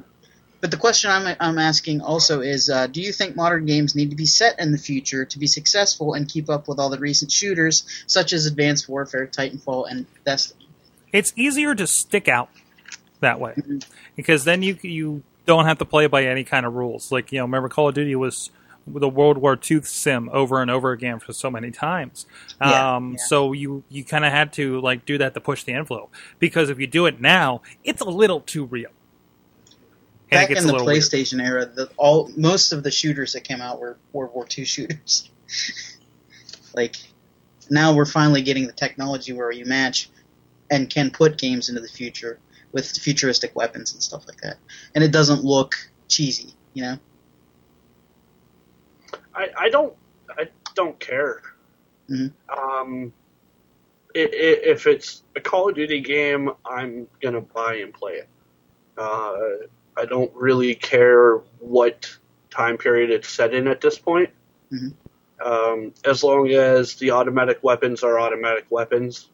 but 0.62 0.70
the 0.70 0.76
question 0.78 1.10
I'm, 1.10 1.36
I'm 1.40 1.58
asking 1.58 2.00
also 2.00 2.40
is, 2.40 2.70
uh, 2.70 2.86
do 2.86 3.02
you 3.02 3.12
think 3.12 3.34
modern 3.36 3.66
games 3.66 3.94
need 3.96 4.10
to 4.10 4.16
be 4.16 4.26
set 4.26 4.58
in 4.60 4.70
the 4.70 4.78
future 4.78 5.24
to 5.24 5.38
be 5.38 5.48
successful 5.48 6.14
and 6.14 6.26
keep 6.28 6.48
up 6.48 6.68
with 6.68 6.78
all 6.78 6.88
the 6.88 6.98
recent 7.00 7.32
shooters, 7.32 7.84
such 8.06 8.32
as 8.32 8.46
Advanced 8.46 8.88
Warfare, 8.88 9.26
Titanfall, 9.26 9.90
and 9.90 10.06
Destiny? 10.24 10.68
It's 11.12 11.32
easier 11.36 11.74
to 11.74 11.86
stick 11.86 12.28
out 12.28 12.48
that 13.20 13.38
way 13.40 13.54
Mhm. 13.56 13.84
because 14.16 14.44
then 14.44 14.62
you 14.62 14.78
you 14.82 15.22
don't 15.46 15.64
have 15.66 15.78
to 15.78 15.84
play 15.84 16.06
by 16.06 16.24
any 16.24 16.44
kind 16.44 16.64
of 16.64 16.74
rules. 16.74 17.10
Like 17.12 17.32
you 17.32 17.38
know, 17.38 17.44
remember 17.44 17.68
Call 17.68 17.88
of 17.88 17.94
Duty 17.94 18.14
was 18.14 18.50
the 18.86 19.08
World 19.08 19.38
War 19.38 19.58
II 19.70 19.82
sim 19.82 20.30
over 20.32 20.62
and 20.62 20.70
over 20.70 20.92
again 20.92 21.18
for 21.18 21.32
so 21.32 21.50
many 21.50 21.70
times. 21.70 22.26
Yeah, 22.60 22.96
um, 22.96 23.12
yeah. 23.12 23.24
So 23.26 23.52
you 23.52 23.82
you 23.90 24.04
kind 24.04 24.24
of 24.24 24.32
had 24.32 24.52
to 24.54 24.80
like 24.80 25.04
do 25.04 25.18
that 25.18 25.34
to 25.34 25.40
push 25.40 25.64
the 25.64 25.72
envelope 25.72 26.12
because 26.38 26.70
if 26.70 26.78
you 26.78 26.86
do 26.86 27.06
it 27.06 27.20
now, 27.20 27.62
it's 27.84 28.00
a 28.00 28.08
little 28.08 28.40
too 28.40 28.64
real. 28.64 28.90
And 30.32 30.42
it 30.42 30.48
Back 30.48 30.50
in 30.50 30.66
the 30.66 30.72
little 30.72 30.86
weird. 30.86 31.02
PlayStation 31.02 31.44
era, 31.44 31.66
the, 31.66 31.90
all 31.96 32.30
most 32.36 32.72
of 32.72 32.82
the 32.82 32.90
shooters 32.90 33.32
that 33.34 33.42
came 33.44 33.60
out 33.60 33.80
were 33.80 33.98
World 34.12 34.32
War 34.34 34.46
II 34.56 34.64
shooters. 34.64 35.30
like 36.74 36.96
now, 37.70 37.94
we're 37.94 38.06
finally 38.06 38.42
getting 38.42 38.66
the 38.66 38.72
technology 38.72 39.32
where 39.32 39.50
you 39.50 39.64
match 39.64 40.10
and 40.70 40.90
can 40.90 41.10
put 41.10 41.38
games 41.38 41.68
into 41.68 41.80
the 41.80 41.88
future 41.88 42.38
with 42.72 42.86
futuristic 42.90 43.54
weapons 43.54 43.92
and 43.92 44.02
stuff 44.02 44.26
like 44.26 44.40
that, 44.42 44.56
and 44.94 45.04
it 45.04 45.12
doesn't 45.12 45.44
look 45.44 45.74
cheesy. 46.08 46.52
You 46.74 46.82
know, 46.82 46.98
I, 49.34 49.48
I 49.58 49.68
don't 49.68 49.94
I, 50.30 50.48
don't 50.74 50.98
care. 50.98 51.42
Mhm. 52.10 52.32
Um, 52.48 53.12
i 54.16 54.20
i 54.20 54.26
if 54.28 54.86
it's 54.86 55.22
a 55.36 55.40
Call 55.40 55.68
of 55.68 55.74
Duty 55.74 56.00
game, 56.00 56.50
I'm 56.64 57.06
gonna 57.22 57.40
buy 57.40 57.76
and 57.76 57.92
play 57.92 58.14
it. 58.14 58.28
Uh, 58.96 59.66
I 59.96 60.04
don't 60.06 60.32
really 60.34 60.74
care 60.74 61.36
what 61.58 62.10
time 62.50 62.76
period 62.78 63.10
it's 63.10 63.28
set 63.28 63.54
in 63.54 63.68
at 63.68 63.80
this 63.80 63.98
point. 63.98 64.30
Mhm. 64.72 64.94
Um, 65.44 65.92
as 66.04 66.22
long 66.22 66.48
as 66.50 66.94
the 66.96 67.10
automatic 67.10 67.58
weapons 67.62 68.02
are 68.02 68.18
automatic 68.20 68.66
weapons, 68.70 69.28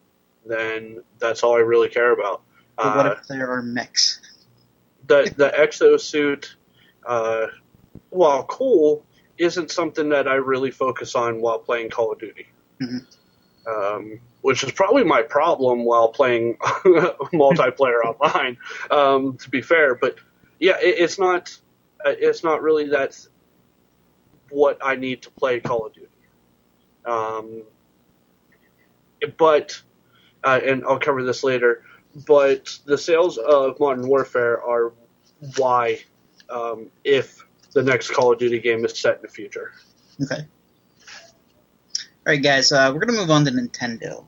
then 0.46 1.02
that's 1.18 1.42
all 1.42 1.54
I 1.56 1.60
really 1.60 1.88
care 1.88 2.12
about. 2.12 2.42
But 2.76 2.96
what 2.96 3.06
Uh, 3.06 3.10
if 3.20 3.26
there 3.28 3.50
are 3.50 3.62
mechs? 3.62 4.20
the 5.06 5.32
the 5.36 5.50
exosuit, 5.50 6.46
uh, 7.06 7.46
while 8.10 8.44
cool, 8.44 9.04
isn't 9.36 9.70
something 9.70 10.08
that 10.10 10.26
I 10.28 10.34
really 10.34 10.70
focus 10.70 11.14
on 11.14 11.40
while 11.40 11.58
playing 11.58 11.90
Call 11.90 12.12
of 12.12 12.18
Duty. 12.18 12.46
Mhm. 12.80 13.04
Um, 13.66 14.20
which 14.40 14.64
is 14.64 14.72
probably 14.72 15.04
my 15.04 15.20
problem 15.22 15.84
while 15.84 16.08
playing 16.08 16.56
multiplayer 17.34 18.02
online. 18.04 18.56
Um, 18.90 19.36
to 19.38 19.50
be 19.50 19.60
fair, 19.60 19.94
but 19.94 20.16
yeah, 20.58 20.78
it, 20.80 20.96
it's 20.98 21.18
not 21.18 21.58
uh, 22.04 22.14
it's 22.16 22.44
not 22.44 22.62
really 22.62 22.88
that 22.88 23.18
what 24.50 24.78
I 24.82 24.96
need 24.96 25.22
to 25.22 25.30
play 25.30 25.60
Call 25.60 25.86
of 25.86 25.94
Duty. 25.94 26.06
Um, 27.04 27.62
but 29.36 29.80
uh, 30.44 30.60
and 30.64 30.84
I'll 30.84 30.98
cover 30.98 31.24
this 31.24 31.42
later. 31.42 31.82
But 32.26 32.78
the 32.84 32.98
sales 32.98 33.38
of 33.38 33.78
Modern 33.78 34.08
Warfare 34.08 34.62
are 34.62 34.92
why, 35.56 36.00
um, 36.48 36.90
if 37.04 37.44
the 37.72 37.82
next 37.82 38.10
Call 38.10 38.32
of 38.32 38.38
Duty 38.38 38.58
game 38.58 38.84
is 38.84 38.98
set 38.98 39.16
in 39.16 39.22
the 39.22 39.28
future. 39.28 39.72
Okay. 40.22 40.42
All 40.42 42.34
right, 42.34 42.42
guys. 42.42 42.72
Uh, 42.72 42.90
we're 42.92 43.00
gonna 43.00 43.18
move 43.18 43.30
on 43.30 43.44
to 43.44 43.50
Nintendo. 43.50 44.24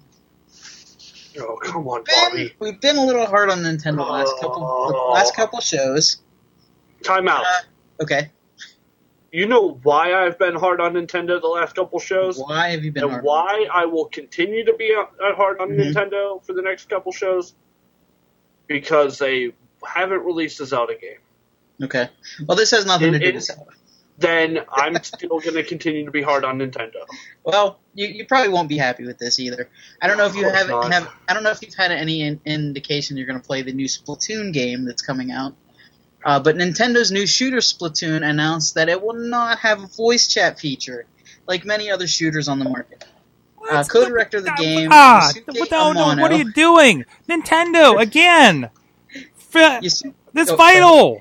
Oh 1.39 1.57
come 1.63 1.87
on, 1.89 2.03
Been, 2.05 2.15
Bobby! 2.31 2.55
we've 2.59 2.81
been 2.81 2.97
a 2.97 3.05
little 3.05 3.27
hard 3.27 3.51
on 3.51 3.59
Nintendo 3.59 3.97
the 3.97 4.03
last 4.03 4.35
couple 4.41 4.89
the 4.89 4.97
last 5.15 5.35
couple 5.37 5.61
shows. 5.61 6.19
Time 7.05 7.29
out. 7.29 7.45
Uh, 7.45 8.03
okay. 8.03 8.31
You 9.33 9.47
know 9.47 9.79
why 9.85 10.13
I've 10.13 10.39
been 10.41 10.57
hard 10.57 10.81
on 10.81 10.95
Nintendo 10.95 11.41
the 11.41 11.47
last 11.47 11.77
couple 11.77 12.01
shows, 12.01 12.37
Why 12.39 12.71
have 12.71 12.83
you 12.85 12.91
been 12.91 13.05
and 13.05 13.13
hard? 13.13 13.25
why 13.25 13.67
I 13.73 13.85
will 13.85 14.07
continue 14.07 14.65
to 14.65 14.75
be 14.75 14.93
uh, 14.93 15.05
hard 15.37 15.61
on 15.61 15.69
Mhm. 15.71 15.93
Nintendo 15.95 16.45
for 16.45 16.53
the 16.53 16.63
next 16.63 16.89
couple 16.89 17.13
shows, 17.13 17.55
because 18.67 19.19
they 19.19 19.53
haven't 19.87 20.25
released 20.25 20.61
a 20.61 20.67
Zelda 20.67 20.95
game. 21.01 21.19
Okay. 21.83 22.09
Well, 22.47 22.57
this 22.57 22.73
has 22.73 22.85
nothing 22.87 23.13
to 23.13 23.19
do 23.21 23.27
it- 23.27 23.35
with 23.37 23.45
Zelda. 23.45 23.71
Then 24.21 24.61
I'm 24.71 25.03
still 25.03 25.41
going 25.41 25.55
to 25.55 25.65
continue 25.65 26.05
to 26.05 26.11
be 26.11 26.21
hard 26.21 26.45
on 26.45 26.59
Nintendo. 26.59 27.07
Well, 27.43 27.81
you, 27.95 28.07
you 28.07 28.27
probably 28.27 28.51
won't 28.51 28.69
be 28.69 28.77
happy 28.77 29.07
with 29.07 29.19
this 29.19 29.41
either. 29.41 29.71
I 30.01 30.07
don't 30.07 30.19
know 30.19 30.27
if 30.27 30.37
you 30.37 30.47
Of 30.47 30.53
course 30.53 30.69
haven't 30.69 30.93
have 30.93 31.09
I 31.27 31.33
don't 31.35 31.43
know 31.43 31.51
if 31.51 31.63
you've 31.63 31.75
had 31.75 31.91
any 31.91 32.21
in, 32.23 32.41
indication 32.45 33.17
you're 33.17 33.27
going 33.27 33.41
to 33.41 33.47
play 33.47 33.63
the 33.63 33.73
new 33.73 33.87
Splatoon 33.87 34.53
game 34.53 34.85
that's 34.85 35.01
coming 35.01 35.31
out. 35.31 35.55
Uh, 36.23 36.39
but 36.39 36.55
Nintendo's 36.57 37.11
new 37.11 37.27
shooter 37.27 37.59
Splatoon 37.59 38.23
announced 38.23 38.75
that 38.75 38.91
it 38.91 39.03
will 39.03 39.15
not 39.15 39.61
have 39.61 39.83
a 39.83 39.87
voice 39.87 40.29
chat 40.29 40.61
feature, 40.61 41.07
like 41.49 41.65
many 41.65 41.91
other 41.91 42.07
shooters 42.07 42.47
on 42.47 42.59
the 42.59 42.67
market. 42.67 43.07
Uh, 43.71 43.85
co-director 43.85 44.39
of 44.39 44.45
the 44.45 44.53
game, 44.53 44.89
Ah, 44.93 45.33
what, 45.47 45.71
no, 45.71 45.93
no, 45.93 46.23
what 46.23 46.31
are 46.31 46.37
you 46.37 46.53
doing? 46.53 47.05
Nintendo 47.29 48.01
again. 48.01 48.71
F- 49.55 49.83
Yasu- 49.83 50.15
this 50.33 50.51
vital. 50.51 51.21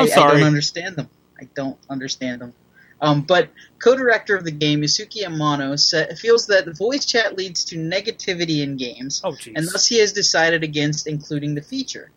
I, 0.00 0.02
I'm 0.02 0.06
I 0.06 0.06
sorry. 0.08 0.40
don't 0.40 0.44
understand 0.44 0.96
them. 0.96 1.10
I 1.40 1.48
don't 1.54 1.78
understand 1.90 2.42
them. 2.42 2.54
Um, 3.00 3.22
but 3.22 3.50
co-director 3.82 4.36
of 4.36 4.44
the 4.44 4.52
game, 4.52 4.82
Yusuke 4.82 5.24
Amano, 5.24 5.78
sa- 5.78 6.14
feels 6.16 6.46
that 6.48 6.66
the 6.66 6.74
voice 6.74 7.06
chat 7.06 7.36
leads 7.36 7.64
to 7.66 7.76
negativity 7.76 8.62
in 8.62 8.76
games, 8.76 9.24
Oh, 9.24 9.36
and 9.54 9.66
thus 9.66 9.86
he 9.86 9.98
has 10.00 10.12
decided 10.12 10.64
against 10.64 11.06
including 11.06 11.54
the 11.54 11.62
feature. 11.62 12.12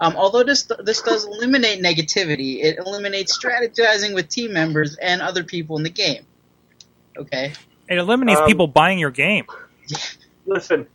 Um, 0.00 0.16
although 0.16 0.44
this 0.44 0.68
this 0.80 1.02
does 1.02 1.26
eliminate 1.26 1.82
negativity, 1.82 2.62
it 2.64 2.78
eliminates 2.78 3.38
strategizing 3.38 4.14
with 4.14 4.28
team 4.28 4.52
members 4.52 4.96
and 4.96 5.22
other 5.22 5.44
people 5.44 5.76
in 5.78 5.84
the 5.84 5.90
game. 5.90 6.26
Okay. 7.18 7.54
It 7.88 7.98
eliminates 7.98 8.40
Um, 8.40 8.42
people 8.42 8.66
buying 8.68 8.98
your 8.98 9.10
game. 9.12 9.46
Listen, 10.46 10.88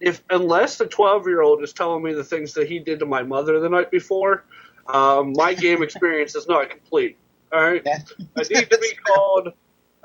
if 0.00 0.22
unless 0.30 0.78
the 0.78 0.86
12 0.86 1.26
year 1.28 1.42
old 1.42 1.62
is 1.62 1.72
telling 1.72 2.02
me 2.02 2.14
the 2.14 2.24
things 2.24 2.54
that 2.54 2.68
he 2.68 2.78
did 2.80 3.00
to 3.00 3.06
my 3.06 3.22
mother 3.22 3.60
the 3.60 3.68
night 3.68 3.90
before, 3.90 4.44
um, 4.86 5.32
my 5.36 5.54
game 5.54 5.82
experience 5.82 6.34
is 6.34 6.46
not 6.46 6.70
complete. 6.70 7.16
All 7.52 7.62
right, 7.62 7.82
Yeah. 7.84 7.98
I 8.36 8.42
need 8.42 8.70
to 8.70 8.78
be 8.78 8.90
called. 9.06 9.52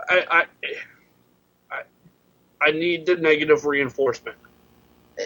I, 0.09 0.45
I, 1.71 1.81
I, 2.61 2.71
need 2.71 3.05
the 3.05 3.15
negative 3.15 3.65
reinforcement. 3.65 4.37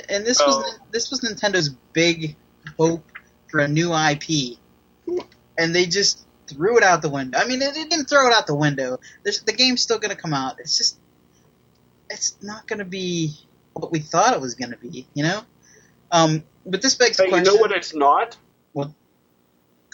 and 0.10 0.25
this 0.25 0.39
was 0.39 0.55
Oh. 0.57 0.77
this 0.91 1.12
was 1.12 1.22
Nintendo's 1.22 1.69
big 1.93 2.36
hope 2.77 3.05
for 3.50 3.60
a 3.60 3.67
new 3.67 3.93
IP, 3.93 4.57
and 5.57 5.75
they 5.75 5.86
just 5.86 6.25
threw 6.48 6.77
it 6.77 6.83
out 6.83 7.01
the 7.01 7.10
window. 7.10 7.38
I 7.38 7.45
mean, 7.45 7.60
they 7.60 7.72
didn't 7.72 8.05
throw 8.05 8.27
it 8.27 8.33
out 8.33 8.48
the 8.48 8.55
window. 8.55 9.00
There's, 9.24 9.41
the 9.41 9.53
game's 9.53 9.81
still 9.81 10.00
going 10.00 10.15
to 10.15 10.22
come 10.22 10.33
out. 10.33 10.60
It's 10.60 10.77
just, 10.77 10.98
it's 12.10 12.36
not 12.41 12.67
going 12.67 12.79
to 12.79 12.86
be 12.86 13.33
what 13.74 13.91
we 13.91 14.00
thought 14.00 14.33
it 14.33 14.41
was 14.41 14.55
going 14.55 14.72
to 14.72 14.77
be. 14.77 15.07
You 15.13 15.24
know. 15.24 15.41
Um, 16.12 16.43
but 16.65 16.81
this 16.81 16.95
begs 16.95 17.17
the 17.17 17.24
Hey, 17.24 17.27
you 17.29 17.33
question: 17.36 17.55
know 17.55 17.62
what 17.62 17.72
it's 17.72 17.93
not? 17.93 18.38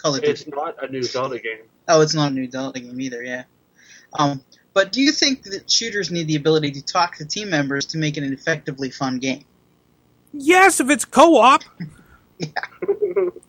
Call 0.00 0.14
of 0.14 0.20
Duty. 0.20 0.32
It's 0.32 0.46
not 0.46 0.82
a 0.82 0.88
new 0.90 1.02
Zelda 1.02 1.38
game. 1.38 1.62
Oh, 1.88 2.00
it's 2.00 2.14
not 2.14 2.32
a 2.32 2.34
new 2.34 2.50
Zelda 2.50 2.80
game 2.80 3.00
either. 3.00 3.22
Yeah. 3.22 3.44
Um, 4.18 4.42
but 4.72 4.92
do 4.92 5.00
you 5.00 5.12
think 5.12 5.42
that 5.44 5.70
shooters 5.70 6.10
need 6.10 6.26
the 6.26 6.36
ability 6.36 6.72
to 6.72 6.82
talk 6.82 7.16
to 7.16 7.24
team 7.24 7.50
members 7.50 7.86
to 7.86 7.98
make 7.98 8.16
it 8.16 8.22
an 8.22 8.32
effectively 8.32 8.90
fun 8.90 9.18
game? 9.18 9.44
Yes, 10.32 10.80
if 10.80 10.90
it's 10.90 11.04
co-op. 11.04 11.62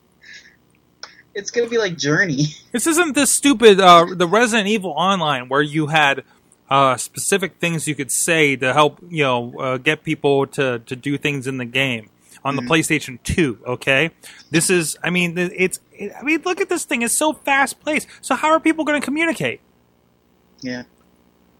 It's 1.33 1.49
going 1.49 1.65
to 1.65 1.71
be 1.71 1.77
like 1.77 1.97
Journey. 1.97 2.47
This 2.71 2.87
isn't 2.87 3.15
this 3.15 3.33
stupid 3.33 3.79
uh, 3.81 4.05
the 4.15 4.27
Resident 4.27 4.67
Evil 4.69 4.91
Online 4.91 5.49
where 5.49 5.61
you 5.61 5.87
had 5.87 6.23
uh, 6.69 6.95
specific 6.95 7.55
things 7.57 7.85
you 7.85 7.95
could 7.95 8.11
say 8.11 8.55
to 8.55 8.73
help 8.73 8.99
you 9.09 9.23
know 9.23 9.53
uh, 9.59 9.77
get 9.77 10.03
people 10.03 10.47
to 10.47 10.79
to 10.79 10.95
do 10.95 11.17
things 11.17 11.47
in 11.47 11.57
the 11.57 11.65
game 11.65 12.09
on 12.43 12.55
the 12.55 12.61
Mhm. 12.61 12.67
PlayStation 12.67 13.19
Two. 13.23 13.59
Okay, 13.65 14.11
this 14.49 14.69
is 14.69 14.97
I 15.03 15.09
mean 15.09 15.37
it's 15.37 15.79
it, 15.91 16.11
I 16.19 16.23
mean 16.23 16.41
look 16.43 16.61
at 16.61 16.69
this 16.69 16.85
thing. 16.85 17.01
It's 17.01 17.17
so 17.17 17.33
fast 17.33 17.83
paced. 17.85 18.07
So 18.21 18.35
how 18.35 18.49
are 18.49 18.59
people 18.59 18.83
going 18.85 18.99
to 18.99 19.05
communicate? 19.05 19.59
Yeah. 20.61 20.83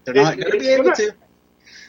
They're 0.06 0.16
not 0.16 0.38
going 0.40 0.52
to 0.52 0.58
be 0.60 0.68
able 0.70 0.84
gonna- 0.86 0.96
to. 0.96 1.14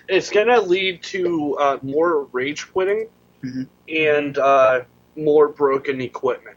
It's 0.09 0.31
going 0.31 0.49
to 0.49 0.61
lead 0.61 1.03
to 1.05 1.57
uh, 1.59 1.79
more 1.83 2.25
rage 2.33 2.71
quitting 2.73 3.09
Mhm. 3.43 3.67
and 3.89 4.37
uh, 4.39 4.81
more 5.17 5.49
broken 5.49 6.01
equipment. 6.01 6.57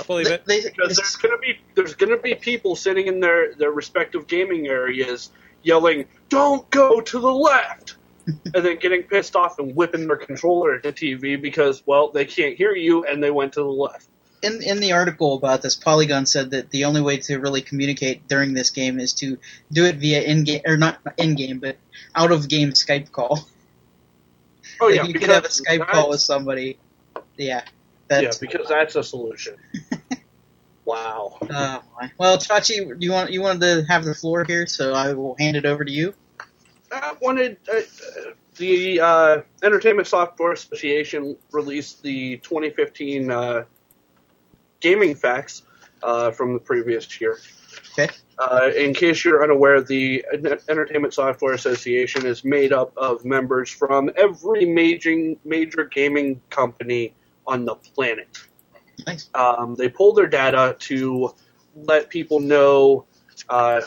I 0.00 0.04
believe 0.04 0.26
it. 0.28 0.44
they- 0.46 0.62
because 0.62 0.96
there's 0.96 1.16
gonna 1.16 1.38
be 1.38 1.58
there's 1.76 1.94
gonna 1.94 2.16
be 2.16 2.34
people 2.34 2.74
sitting 2.74 3.06
in 3.06 3.20
their 3.20 3.54
their 3.54 3.70
respective 3.70 4.26
gaming 4.26 4.66
areas 4.66 5.30
yelling, 5.62 6.06
"Don't 6.30 6.68
go 6.70 7.00
to 7.00 7.18
the 7.20 7.30
left," 7.32 7.93
and 8.26 8.64
then 8.64 8.76
getting 8.76 9.02
pissed 9.02 9.36
off 9.36 9.58
and 9.58 9.74
whipping 9.74 10.06
their 10.06 10.16
controller 10.16 10.74
at 10.74 10.82
the 10.82 10.92
TV 10.92 11.40
because 11.40 11.82
well 11.86 12.10
they 12.10 12.24
can't 12.24 12.56
hear 12.56 12.74
you 12.74 13.04
and 13.04 13.22
they 13.22 13.30
went 13.30 13.52
to 13.54 13.60
the 13.60 13.66
left. 13.66 14.08
in 14.42 14.62
in 14.62 14.80
the 14.80 14.92
article 14.92 15.34
about 15.34 15.62
this, 15.62 15.74
Polygon 15.74 16.26
said 16.26 16.50
that 16.50 16.70
the 16.70 16.84
only 16.84 17.00
way 17.00 17.18
to 17.18 17.38
really 17.38 17.62
communicate 17.62 18.28
during 18.28 18.54
this 18.54 18.70
game 18.70 18.98
is 19.00 19.12
to 19.14 19.38
do 19.72 19.84
it 19.84 19.96
via 19.96 20.22
in 20.22 20.44
game 20.44 20.62
or 20.66 20.76
not 20.76 20.98
in 21.18 21.34
game, 21.34 21.58
but 21.58 21.76
out 22.14 22.32
of 22.32 22.48
game 22.48 22.70
Skype 22.70 23.10
call. 23.12 23.46
Oh 24.80 24.86
Like 24.86 24.96
yeah, 24.96 25.04
you 25.04 25.14
could 25.14 25.28
have 25.30 25.44
a 25.44 25.48
Skype 25.48 25.86
call 25.86 26.10
with 26.10 26.20
somebody. 26.20 26.78
Yeah, 27.36 27.62
yeah, 28.10 28.32
because 28.40 28.68
that's 28.68 28.96
a 28.96 29.04
solution. 29.04 29.54
wow. 30.84 31.38
Uh, 31.48 31.78
well, 32.18 32.38
Chachi, 32.38 33.00
you 33.00 33.12
want 33.12 33.30
you 33.30 33.40
wanted 33.40 33.60
to 33.60 33.84
have 33.88 34.04
the 34.04 34.14
floor 34.14 34.44
here, 34.44 34.66
so 34.66 34.92
I 34.92 35.12
will 35.12 35.36
hand 35.38 35.56
it 35.56 35.64
over 35.64 35.84
to 35.84 35.92
you. 35.92 36.12
I 37.02 37.14
wanted 37.20 37.56
uh, 37.72 37.78
uh, 37.78 37.82
the 38.56 39.00
uh, 39.00 39.40
Entertainment 39.62 40.06
Software 40.06 40.52
Association 40.52 41.36
released 41.52 42.02
the 42.02 42.38
2015 42.38 43.30
uh, 43.30 43.64
gaming 44.80 45.14
facts 45.14 45.62
uh, 46.02 46.30
from 46.30 46.52
the 46.52 46.60
previous 46.60 47.20
year. 47.20 47.38
Okay. 47.98 48.12
Uh, 48.38 48.70
in 48.76 48.94
case 48.94 49.24
you're 49.24 49.42
unaware, 49.42 49.80
the 49.80 50.24
Entertainment 50.68 51.14
Software 51.14 51.54
Association 51.54 52.26
is 52.26 52.44
made 52.44 52.72
up 52.72 52.92
of 52.96 53.24
members 53.24 53.70
from 53.70 54.10
every 54.16 54.64
major 54.64 55.34
major 55.44 55.84
gaming 55.84 56.40
company 56.50 57.14
on 57.46 57.64
the 57.64 57.74
planet. 57.74 58.38
Nice. 59.06 59.30
Um, 59.34 59.74
they 59.74 59.88
pull 59.88 60.12
their 60.12 60.26
data 60.26 60.76
to 60.80 61.34
let 61.74 62.08
people 62.08 62.40
know 62.40 63.06
uh, 63.48 63.80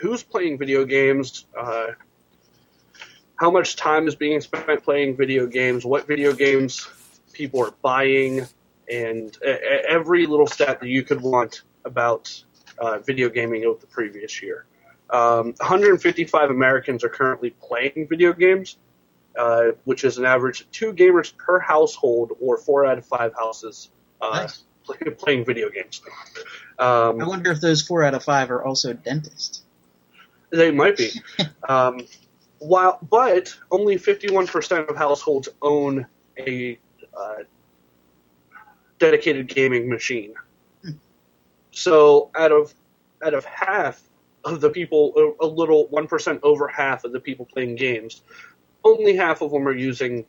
who's 0.00 0.22
playing 0.22 0.58
video 0.58 0.84
games, 0.84 1.46
uh, 1.58 1.88
how 3.36 3.50
much 3.50 3.76
time 3.76 4.06
is 4.06 4.14
being 4.14 4.40
spent 4.40 4.84
playing 4.84 5.16
video 5.16 5.46
games, 5.46 5.84
what 5.84 6.06
video 6.06 6.32
games 6.32 6.86
people 7.32 7.64
are 7.64 7.72
buying, 7.82 8.46
and 8.90 9.36
every 9.42 10.26
little 10.26 10.46
stat 10.46 10.80
that 10.80 10.88
you 10.88 11.02
could 11.02 11.20
want 11.20 11.62
about 11.84 12.42
uh, 12.78 12.98
video 12.98 13.28
gaming 13.28 13.64
of 13.64 13.80
the 13.80 13.86
previous 13.86 14.42
year. 14.42 14.66
Um, 15.10 15.54
155 15.58 16.50
Americans 16.50 17.02
are 17.02 17.08
currently 17.08 17.50
playing 17.50 18.06
video 18.08 18.32
games, 18.32 18.76
uh, 19.38 19.72
which 19.84 20.04
is 20.04 20.18
an 20.18 20.24
average 20.24 20.60
of 20.62 20.70
two 20.70 20.92
gamers 20.92 21.34
per 21.36 21.58
household, 21.58 22.32
or 22.40 22.58
four 22.58 22.84
out 22.84 22.98
of 22.98 23.06
five 23.06 23.32
houses 23.34 23.90
uh, 24.20 24.42
Nice. 24.42 24.62
play- 24.84 25.10
playing 25.18 25.44
video 25.44 25.70
games. 25.70 26.02
I 26.78 27.08
Um, 27.08 27.18
wonder 27.18 27.50
if 27.52 27.60
those 27.60 27.82
four 27.82 28.02
out 28.04 28.14
of 28.14 28.22
five 28.22 28.50
are 28.50 28.62
also 28.64 28.92
dentists. 28.92 29.62
They 30.50 30.70
might 30.70 30.96
be. 30.96 31.10
um, 31.68 32.06
while, 32.58 32.98
but 33.10 33.54
only 33.70 33.96
51% 33.96 34.88
of 34.88 34.96
households 34.96 35.48
own 35.62 36.06
a 36.38 36.78
uh, 37.16 37.34
dedicated 38.98 39.48
gaming 39.48 39.88
machine. 39.88 40.34
So 41.72 42.30
out 42.36 42.52
of 42.52 42.74
out 43.24 43.34
of 43.34 43.44
half 43.44 44.02
of 44.44 44.60
the 44.60 44.70
people, 44.70 45.34
a, 45.40 45.46
little 45.46 45.86
one 45.88 46.06
percent 46.06 46.40
over 46.42 46.66
half 46.66 47.04
of 47.04 47.12
the 47.12 47.20
people 47.20 47.44
playing 47.44 47.76
games, 47.76 48.22
only 48.84 49.14
half 49.16 49.42
of 49.42 49.50
them 49.50 49.68
are 49.68 49.76
using 49.76 50.24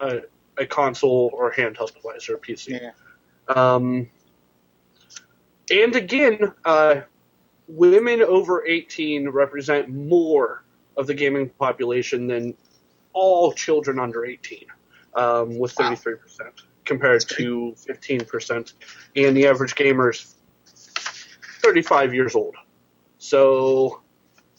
a, 0.00 0.20
a 0.58 0.66
console 0.66 1.30
or 1.32 1.52
handheld 1.52 1.94
device 1.94 2.28
or 2.28 2.34
a 2.34 2.38
PC. 2.38 2.80
Yeah. 2.80 2.90
Um, 3.48 4.08
and 5.70 5.96
again, 5.96 6.52
uh, 6.64 7.02
women 7.72 8.22
over 8.22 8.66
18 8.66 9.28
represent 9.28 9.88
more 9.88 10.62
of 10.96 11.06
the 11.06 11.14
gaming 11.14 11.48
population 11.48 12.26
than 12.26 12.54
all 13.12 13.52
children 13.52 13.98
under 13.98 14.24
18, 14.24 14.66
um, 15.14 15.58
with 15.58 15.74
33%, 15.74 16.18
compared 16.84 17.22
to 17.28 17.74
15%. 17.88 18.72
And 19.16 19.36
the 19.36 19.46
average 19.46 19.74
gamer 19.74 20.10
is 20.10 20.34
35 21.62 22.14
years 22.14 22.34
old. 22.34 22.56
So 23.18 24.02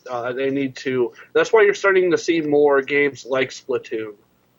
uh, 0.09 0.33
they 0.33 0.49
need 0.49 0.75
to. 0.77 1.13
That's 1.33 1.53
why 1.53 1.63
you're 1.63 1.73
starting 1.73 2.11
to 2.11 2.17
see 2.17 2.41
more 2.41 2.81
games 2.81 3.25
like 3.25 3.49
Splatoon 3.49 4.15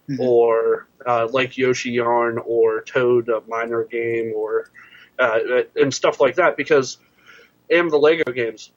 Mhm. 0.09 0.21
or 0.21 0.87
uh, 1.07 1.29
like 1.33 1.57
Yoshi 1.57 1.93
Yarn 1.93 2.39
or 2.39 2.83
Toad 2.83 3.31
a 3.31 3.41
minor 3.49 3.85
game 3.85 4.35
or 4.37 4.71
uh, 5.19 5.63
and 5.77 5.95
stuff 5.95 6.21
like 6.21 6.35
that 6.35 6.59
because 6.59 6.99
and 7.71 7.91
the 7.91 7.97
Lego 7.99 8.31
games 8.33 8.71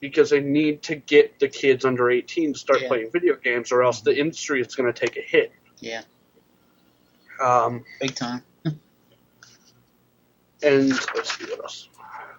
because 0.00 0.30
they 0.30 0.40
need 0.40 0.82
to 0.84 0.94
get 0.96 1.38
the 1.38 1.48
kids 1.48 1.84
under 1.84 2.10
18 2.10 2.54
to 2.54 2.58
start 2.58 2.80
Yeah. 2.82 2.88
playing 2.88 3.10
video 3.12 3.36
games 3.36 3.70
or 3.72 3.82
else 3.82 4.00
the 4.00 4.18
industry 4.18 4.60
is 4.60 4.74
going 4.74 4.92
to 4.92 4.98
take 4.98 5.16
a 5.16 5.20
hit. 5.20 5.52
Yeah, 5.80 6.02
Um, 7.40 7.84
big 8.00 8.14
time. 8.14 8.42
and 10.62 10.90
let's 11.14 11.38
see 11.38 11.44
what 11.46 11.60
else. 11.60 11.88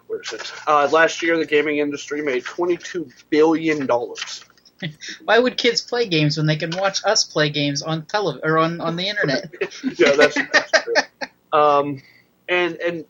Where 0.08 0.22
is 0.22 0.34
it? 0.34 0.52
Uh, 0.68 0.88
last 0.92 1.22
year, 1.24 1.38
the 1.38 1.46
gaming 1.46 1.78
industry 1.80 2.22
made 2.22 2.44
22 2.44 3.10
billion 3.30 3.86
dollars. 3.86 4.44
Why 5.26 5.40
would 5.40 5.58
kids 5.58 5.82
play 5.82 6.08
games 6.08 6.38
when 6.38 6.48
they 6.48 6.56
can 6.56 6.72
watch 6.72 7.00
us 7.06 7.24
play 7.24 7.50
games 7.50 7.82
on 7.82 8.06
tele 8.06 8.40
or 8.44 8.58
on, 8.58 8.82
on 8.82 8.96
the 8.96 9.08
internet? 9.08 9.52
yeah, 9.98 10.14
that's, 10.14 10.36
that's 10.36 10.72
true. 10.84 10.94
Um, 11.54 12.02
and 12.48 12.76
and 12.78 13.04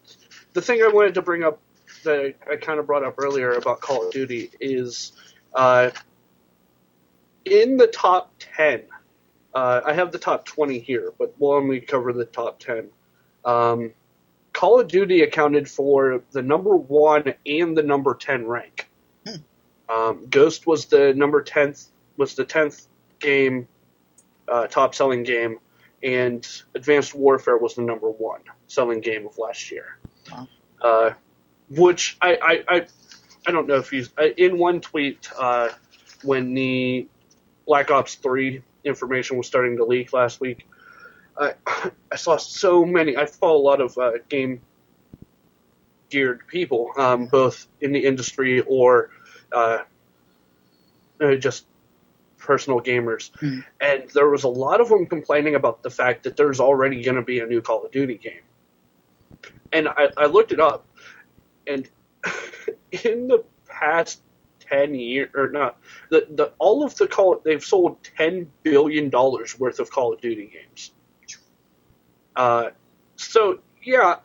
the 0.54 0.64
thing 0.64 0.82
I 0.82 0.88
wanted 0.88 1.14
to 1.14 1.22
bring 1.22 1.44
up 1.44 1.60
that 2.03 2.36
I 2.50 2.55
kind 2.55 2.79
of 2.79 2.88
brought 2.88 3.03
up 3.03 3.15
earlier 3.17 3.53
about 3.53 3.81
Call 3.81 4.08
of 4.08 4.13
Duty 4.13 4.51
is 4.60 5.13
uh, 5.53 5.91
in 7.46 7.77
the 7.77 7.88
top 7.88 8.34
ten. 8.39 8.84
Uh, 9.53 9.81
I 9.86 9.93
have 9.93 10.12
the 10.12 10.20
top 10.20 10.46
twenty 10.46 10.79
here, 10.79 11.13
but 11.17 11.34
we'll 11.39 11.53
only 11.53 11.81
cover 11.81 12.13
the 12.13 12.25
top 12.25 12.60
ten. 12.60 12.89
Um, 13.43 13.91
Call 14.53 14.79
of 14.79 14.88
Duty 14.88 15.22
accounted 15.22 15.70
for 15.70 16.24
the 16.31 16.41
number 16.41 16.75
one 16.75 17.34
and 17.46 17.77
the 17.77 17.84
number 17.84 18.15
ten 18.15 18.46
rank. 18.46 18.89
Hmm. 19.25 19.36
Um, 19.89 20.27
Ghost 20.29 20.67
was 20.67 20.86
the 20.86 21.13
number 21.13 21.41
tenth 21.41 21.88
was 22.17 22.36
the 22.36 22.46
tenth 22.46 22.88
game, 23.20 23.67
uh, 24.48 24.68
top 24.68 24.94
selling 24.96 25.24
game, 25.24 25.59
and 26.03 26.48
Advanced 26.75 27.16
Warfare 27.16 27.57
was 27.57 27.75
the 27.75 27.81
number 27.81 28.09
one 28.09 28.42
selling 28.68 29.01
game 29.01 29.25
of 29.25 29.37
last 29.37 29.72
year. 29.72 29.98
Wow. 30.31 30.48
Uh, 30.81 31.11
which 31.75 32.18
I, 32.22 32.36
I, 32.36 32.75
I, 32.75 32.88
I 33.48 33.51
don't 33.51 33.68
know 33.68 33.77
if 33.77 33.92
you 33.92 34.05
I- 34.18 34.34
in 34.38 34.57
one 34.57 34.81
tweet 34.81 35.29
uh, 35.38 35.70
when 36.24 36.53
the 36.53 37.07
Black 37.66 37.92
Ops 37.92 38.16
Three 38.16 38.62
information 38.84 39.38
was 39.38 39.48
starting 39.48 39.77
to 39.77 39.86
leak 39.86 40.14
last 40.14 40.42
week. 40.42 40.68
I, 41.38 41.53
I 42.12 42.16
saw 42.16 42.38
so 42.38 42.86
many. 42.86 43.18
I 43.18 43.25
follow 43.25 43.57
a 43.57 43.64
lot 43.64 43.81
of 43.81 43.98
uh, 43.98 44.12
game 44.29 44.62
geared 46.10 46.46
people, 46.48 46.92
um, 46.98 47.25
both 47.25 47.68
in 47.79 47.94
the 47.94 48.05
industry 48.05 48.62
or 48.62 49.10
uh, 49.51 49.79
uh, 51.22 51.36
just 51.36 51.66
personal 52.38 52.81
gamers. 52.81 53.31
Hmm. 53.40 53.60
And 53.79 54.10
there 54.14 54.29
was 54.29 54.44
a 54.44 54.50
lot 54.50 54.81
of 54.81 54.90
them 54.90 55.05
complaining 55.05 55.55
about 55.55 55.84
the 55.84 55.90
fact 55.90 56.24
that 56.24 56.36
there's 56.36 56.60
already 56.60 57.01
going 57.01 57.16
to 57.16 57.22
be 57.22 57.40
a 57.40 57.46
new 57.46 57.62
Call 57.62 57.84
of 57.86 57.92
Duty 57.92 58.18
game. 58.18 58.42
And 59.72 59.88
I, 59.88 60.10
I 60.18 60.25
looked 60.25 60.51
it 60.51 60.60
up, 60.60 60.86
and 61.68 61.90
in 63.04 63.28
the 63.28 63.44
past 63.68 64.22
ten 64.60 64.94
years, 64.94 65.30
or 65.36 65.50
not, 65.50 65.78
the, 66.10 66.28
the 66.32 66.52
all 66.60 66.84
of 66.84 66.96
the 66.96 67.08
call 67.08 67.40
they've 67.44 67.64
sold 67.64 67.98
ten 68.18 68.50
billion 68.64 69.10
dollars 69.10 69.60
worth 69.60 69.80
of 69.80 69.90
Call 69.90 70.14
of 70.14 70.22
Duty 70.22 70.50
games. 70.54 70.92
Uh, 72.36 72.70
so 73.16 73.60
yeah, 73.84 74.16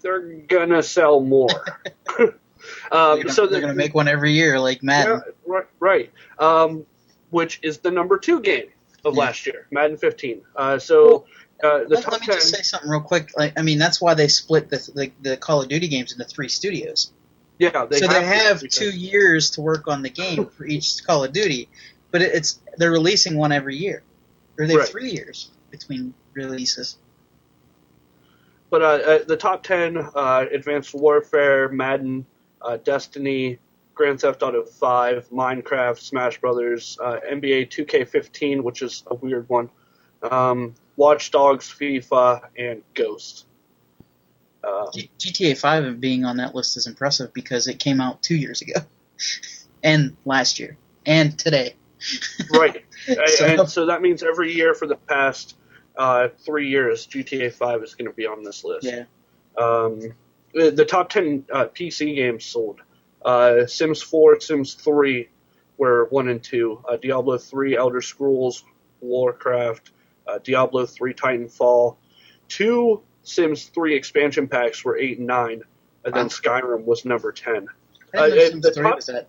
they're 0.00 0.20
gonna 0.48 0.82
sell 0.82 1.20
more. 1.20 1.48
they're 2.18 2.28
um, 2.92 3.20
gonna, 3.22 3.32
so 3.32 3.46
they're 3.46 3.60
the- 3.60 3.66
gonna 3.66 3.74
make 3.74 3.94
one 3.94 4.08
every 4.08 4.32
year, 4.32 4.58
like 4.58 4.82
Madden. 4.82 5.22
yeah, 5.26 5.32
right, 5.46 5.66
right. 5.78 6.12
Um, 6.38 6.84
which 7.30 7.60
is 7.62 7.78
the 7.78 7.90
number 7.90 8.18
two 8.18 8.40
game 8.40 8.66
of 9.04 9.14
Yeah. 9.14 9.20
last 9.20 9.46
year, 9.46 9.66
Madden 9.70 9.96
15. 9.96 10.42
Uh, 10.56 10.78
so 10.78 11.24
uh, 11.62 11.78
the 11.84 11.96
Let, 11.96 12.10
let 12.12 12.20
me 12.20 12.26
10. 12.26 12.36
just 12.36 12.54
say 12.54 12.62
something 12.62 12.88
real 12.90 13.00
quick. 13.00 13.32
Like, 13.36 13.58
I 13.58 13.62
mean, 13.62 13.78
that's 13.78 14.00
why 14.00 14.14
they 14.14 14.28
split 14.28 14.70
the, 14.70 14.78
the 14.94 15.12
the 15.30 15.36
Call 15.36 15.62
of 15.62 15.68
Duty 15.68 15.88
games 15.88 16.12
into 16.12 16.24
three 16.24 16.48
studios. 16.48 17.12
yeah, 17.58 17.84
they 17.86 17.98
so 17.98 18.08
have 18.08 18.14
they 18.22 18.24
have 18.26 18.60
because- 18.60 18.76
two 18.78 18.90
years 18.90 19.50
to 19.52 19.60
work 19.60 19.86
on 19.88 20.02
the 20.02 20.10
game 20.10 20.46
for 20.46 20.64
each 20.66 21.04
Call 21.04 21.24
of 21.24 21.32
Duty, 21.32 21.68
but 22.10 22.22
it, 22.22 22.34
it's 22.34 22.60
they're 22.76 22.90
releasing 22.90 23.36
one 23.36 23.52
every 23.52 23.76
year, 23.76 24.02
or 24.58 24.66
they 24.66 24.72
have 24.74 24.80
Right. 24.82 24.88
three 24.88 25.10
years 25.10 25.50
between 25.70 26.14
releases. 26.34 26.96
But 28.70 28.82
uh, 28.82 28.84
uh, 28.86 29.18
the 29.26 29.36
top 29.36 29.62
10 29.64 29.96
uh, 29.96 30.46
Advanced 30.52 30.94
Warfare, 30.94 31.68
Madden, 31.68 32.24
uh, 32.62 32.76
Destiny, 32.76 33.58
Grand 33.94 34.20
Theft 34.20 34.42
Auto 34.42 34.64
5, 34.64 35.28
Minecraft, 35.30 35.98
Smash 35.98 36.40
Brothers, 36.40 36.96
uh, 37.02 37.18
NBA 37.30 37.68
2K15, 37.68 38.62
which 38.62 38.82
is 38.82 39.02
a 39.08 39.14
weird 39.16 39.48
one, 39.48 39.68
um, 40.22 40.74
Watch 40.96 41.30
Dogs, 41.30 41.68
FIFA, 41.72 42.42
and 42.58 42.82
Ghost. 42.94 43.46
Uh, 44.62 44.90
G- 44.92 45.10
GTA 45.18 45.58
Five 45.58 46.00
being 46.00 46.24
on 46.24 46.36
that 46.36 46.54
list 46.54 46.76
is 46.76 46.86
impressive 46.86 47.32
because 47.32 47.66
it 47.68 47.78
came 47.78 48.00
out 48.00 48.22
two 48.22 48.36
years 48.36 48.60
ago, 48.62 48.80
and 49.82 50.16
last 50.24 50.58
year, 50.58 50.76
and 51.06 51.38
today. 51.38 51.74
right. 52.52 52.84
So- 53.26 53.46
and 53.46 53.68
so 53.70 53.86
that 53.86 54.02
means 54.02 54.22
every 54.22 54.52
year 54.54 54.74
for 54.74 54.86
the 54.86 54.96
past 54.96 55.56
uh, 55.96 56.28
three 56.44 56.68
years, 56.68 57.06
GTA 57.06 57.52
5 57.52 57.82
is 57.82 57.94
going 57.94 58.08
to 58.08 58.14
be 58.14 58.26
on 58.26 58.42
this 58.42 58.64
list. 58.64 58.86
Yeah. 58.86 59.04
Um, 59.58 60.14
the, 60.54 60.70
the 60.70 60.84
top 60.84 61.10
10 61.10 61.44
uh, 61.52 61.66
PC 61.66 62.14
games 62.16 62.44
sold 62.44 62.80
uh, 63.24 63.66
Sims 63.66 64.02
4, 64.02 64.40
Sims 64.40 64.74
3 64.74 65.28
were 65.76 66.06
1 66.10 66.28
and 66.28 66.42
2, 66.42 66.84
uh, 66.88 66.96
Diablo 66.96 67.38
3, 67.38 67.76
Elder 67.76 68.00
Scrolls, 68.00 68.64
Warcraft, 69.00 69.90
uh, 70.30 70.38
Diablo 70.42 70.86
3, 70.86 71.14
Titanfall. 71.14 71.96
Two 72.48 73.02
Sims 73.22 73.64
3 73.66 73.94
expansion 73.94 74.48
packs 74.48 74.84
were 74.84 74.96
8 74.96 75.18
and 75.18 75.26
9, 75.26 75.62
and 76.04 76.14
then 76.14 76.24
Wow. 76.24 76.28
Skyrim 76.28 76.84
was 76.84 77.04
number 77.04 77.32
10. 77.32 77.68
I 78.14 78.18
Uh, 78.18 78.30
Sims 78.50 78.62
the 78.64 78.72
3 78.72 78.82
top- 78.84 78.96
was 78.96 79.06
that 79.06 79.28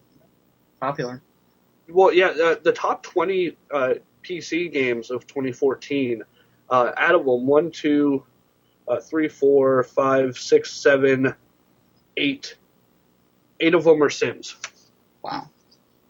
popular. 0.80 1.22
Well, 1.90 2.14
yeah, 2.14 2.28
uh, 2.30 2.56
the 2.64 2.72
top 2.72 3.04
20 3.04 3.58
uh, 3.72 3.94
PC 4.24 4.72
games 4.72 5.12
of 5.12 5.28
2014, 5.28 6.24
uh, 6.70 6.92
out 6.98 7.16
of 7.16 7.26
them, 7.26 7.46
1, 7.48 7.72
2, 7.72 8.24
uh, 8.88 9.00
3, 9.00 9.28
4, 9.28 9.84
5, 9.84 10.38
6, 10.38 10.72
7, 10.72 11.36
8. 12.18 12.56
Eight 13.60 13.74
of 13.76 13.84
them 13.84 14.02
are 14.02 14.10
Sims. 14.10 14.56
Wow. 15.22 15.50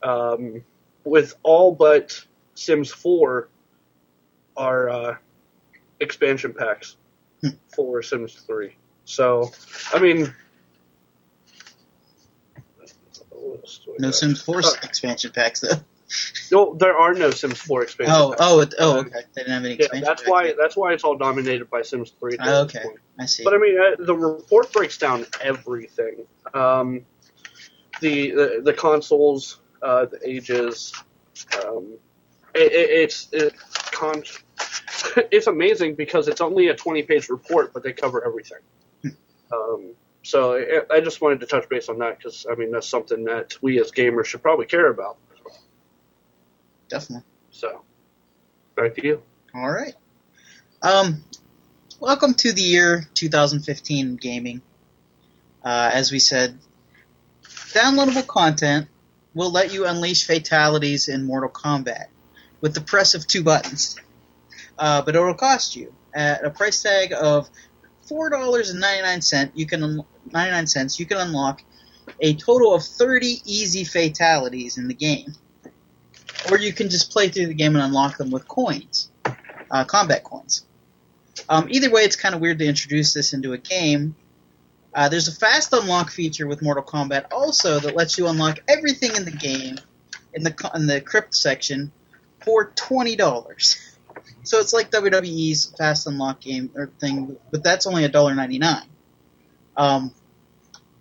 Um, 0.04 0.64
with 1.04 1.34
all 1.44 1.74
but 1.74 2.24
Sims 2.56 2.92
4 2.92 3.50
are 4.62 4.90
uh, 4.90 5.16
expansion 6.00 6.54
packs 6.54 6.98
Hmm. 7.42 7.50
for 7.76 8.04
Sims 8.04 8.36
3. 8.46 8.76
So, 9.06 9.50
I 9.94 10.00
mean. 10.00 10.32
what 13.32 13.60
else 13.62 13.80
do 13.84 13.92
I 13.94 13.96
No 14.00 14.08
got? 14.10 14.16
Sims 14.16 14.42
4 14.44 14.60
Uh, 14.60 14.72
expansion 14.84 15.32
packs 15.32 15.62
though. 15.62 15.82
No, 16.52 16.76
there 16.76 16.96
are 16.96 17.14
no 17.16 17.32
Sims 17.32 17.60
4 17.62 17.82
expansion 17.84 18.14
Oh, 18.16 18.30
packs. 18.32 18.42
oh, 18.42 18.66
oh, 18.80 19.00
okay. 19.00 19.22
They 19.34 19.42
didn't 19.42 19.54
have 19.54 19.66
any 19.66 19.74
Expansion 19.76 20.04
Yeah, 20.04 20.10
that's 20.10 20.28
why 20.28 20.54
that's 20.58 20.78
why 20.78 20.94
it's 20.94 21.04
all 21.04 21.18
dominated 21.18 21.68
by 21.70 21.82
Sims 21.82 22.12
3. 22.20 22.38
Oh, 22.42 22.62
okay. 22.66 22.84
I 23.18 23.26
see. 23.26 23.44
But 23.44 23.56
I 23.56 23.58
mean, 23.58 23.80
uh, 23.80 23.96
the 24.06 24.16
report 24.16 24.72
breaks 24.72 24.98
down 25.00 25.26
everything. 25.42 26.26
Um, 26.54 27.06
the 28.02 28.32
the, 28.32 28.62
the 28.64 28.74
consoles, 28.74 29.62
uh, 29.82 30.06
the 30.06 30.20
ages. 30.30 30.94
Um, 31.66 31.94
it, 32.54 32.72
it, 32.74 32.90
it's 33.02 33.30
it, 33.32 33.54
con- 33.92 34.24
it's 35.32 35.48
amazing 35.48 35.96
because 35.96 36.28
it's 36.28 36.42
only 36.42 36.68
a 36.68 36.76
20 36.76 37.04
page 37.04 37.30
report, 37.30 37.74
but 37.74 37.84
they 37.84 37.94
cover 37.94 38.26
everything. 38.26 38.60
Um, 39.54 39.94
so 40.24 40.54
I, 40.54 40.96
I 40.96 41.02
just 41.02 41.22
wanted 41.22 41.40
to 41.42 41.46
touch 41.46 41.68
base 41.68 41.90
on 41.90 42.00
that 42.00 42.18
because 42.18 42.46
I 42.50 42.56
mean 42.56 42.72
that's 42.72 42.88
something 42.88 43.26
that 43.26 43.58
we 43.62 43.80
as 43.80 43.92
gamers 43.92 44.26
should 44.26 44.42
probably 44.42 44.66
care 44.66 44.88
about. 44.88 45.18
Definitely. 46.88 47.26
So 47.50 47.82
back 48.76 48.96
to 48.96 49.06
you. 49.06 49.24
All 49.54 49.70
right. 49.70 49.94
Um, 50.82 51.24
welcome 52.00 52.34
to 52.36 52.54
the 52.54 52.62
year 52.62 53.08
2015 53.14 54.16
gaming. 54.16 54.62
Uh, 55.64 55.92
as 55.94 56.12
we 56.12 56.20
said, 56.20 56.58
downloadable 57.44 58.26
content 58.26 58.88
will 59.34 59.52
let 59.52 59.74
you 59.74 59.86
unleash 59.86 60.26
fatalities 60.26 61.08
in 61.08 61.24
Mortal 61.24 61.50
Kombat 61.50 62.06
with 62.62 62.74
the 62.74 62.82
press 62.82 63.16
of 63.16 63.28
two 63.28 63.44
buttons. 63.44 63.96
Uh, 64.78 65.02
but 65.02 65.16
it 65.16 65.20
will 65.20 65.34
cost 65.34 65.76
you 65.76 65.94
at 66.14 66.44
a 66.44 66.50
price 66.50 66.82
tag 66.82 67.14
of 67.14 67.50
four 68.08 68.30
dollars 68.30 68.70
and 68.70 68.80
ninety 68.80 69.02
nine 69.02 69.22
cent. 69.22 69.52
You 69.56 69.66
can 69.66 70.04
ninety 70.32 70.52
nine 70.52 70.68
cents. 70.68 71.00
You 71.00 71.06
can 71.06 71.18
unlock 71.18 71.64
a 72.20 72.34
total 72.36 72.74
of 72.74 72.84
thirty 72.84 73.42
easy 73.46 73.84
fatalities 73.84 74.78
in 74.78 74.88
the 74.88 74.94
game, 74.94 75.34
or 76.50 76.58
you 76.58 76.74
can 76.74 76.90
just 76.90 77.12
play 77.12 77.30
through 77.30 77.48
the 77.48 77.54
game 77.54 77.76
and 77.76 77.84
unlock 77.86 78.18
them 78.18 78.32
with 78.32 78.48
coins, 78.48 79.10
uh, 79.70 79.86
combat 79.86 80.24
coins. 80.24 80.66
Um, 81.48 81.68
either 81.70 81.90
way, 81.90 82.02
it's 82.02 82.16
kind 82.16 82.36
of 82.36 82.42
weird 82.42 82.60
to 82.60 82.66
introduce 82.66 83.14
this 83.14 83.34
into 83.34 83.54
a 83.54 83.58
game. 83.58 84.16
Uh, 84.94 85.08
there's 85.08 85.28
a 85.28 85.36
fast 85.36 85.72
unlock 85.72 86.12
feature 86.12 86.48
with 86.48 86.62
Mortal 86.62 86.84
Kombat 86.84 87.26
also 87.32 87.80
that 87.80 87.96
lets 87.96 88.18
you 88.18 88.28
unlock 88.28 88.60
everything 88.68 89.16
in 89.16 89.24
the 89.24 89.32
game 89.32 89.78
in 90.34 90.44
the 90.44 90.72
in 90.76 90.88
the 90.88 91.00
crypt 91.02 91.36
section 91.36 91.92
for 92.44 92.72
twenty 92.76 93.16
dollars. 93.16 93.88
So 94.44 94.60
it's 94.60 94.74
like 94.74 94.92
WWE's 94.92 95.74
fast 95.78 96.08
unlock 96.08 96.42
game 96.42 96.72
or 96.76 96.88
thing, 97.00 97.38
but 97.52 97.64
that's 97.64 97.88
only 97.88 98.06
a 98.06 98.10
dollar 98.10 98.34
ninety 98.34 98.60
nine. 98.60 98.88
Um, 99.78 100.14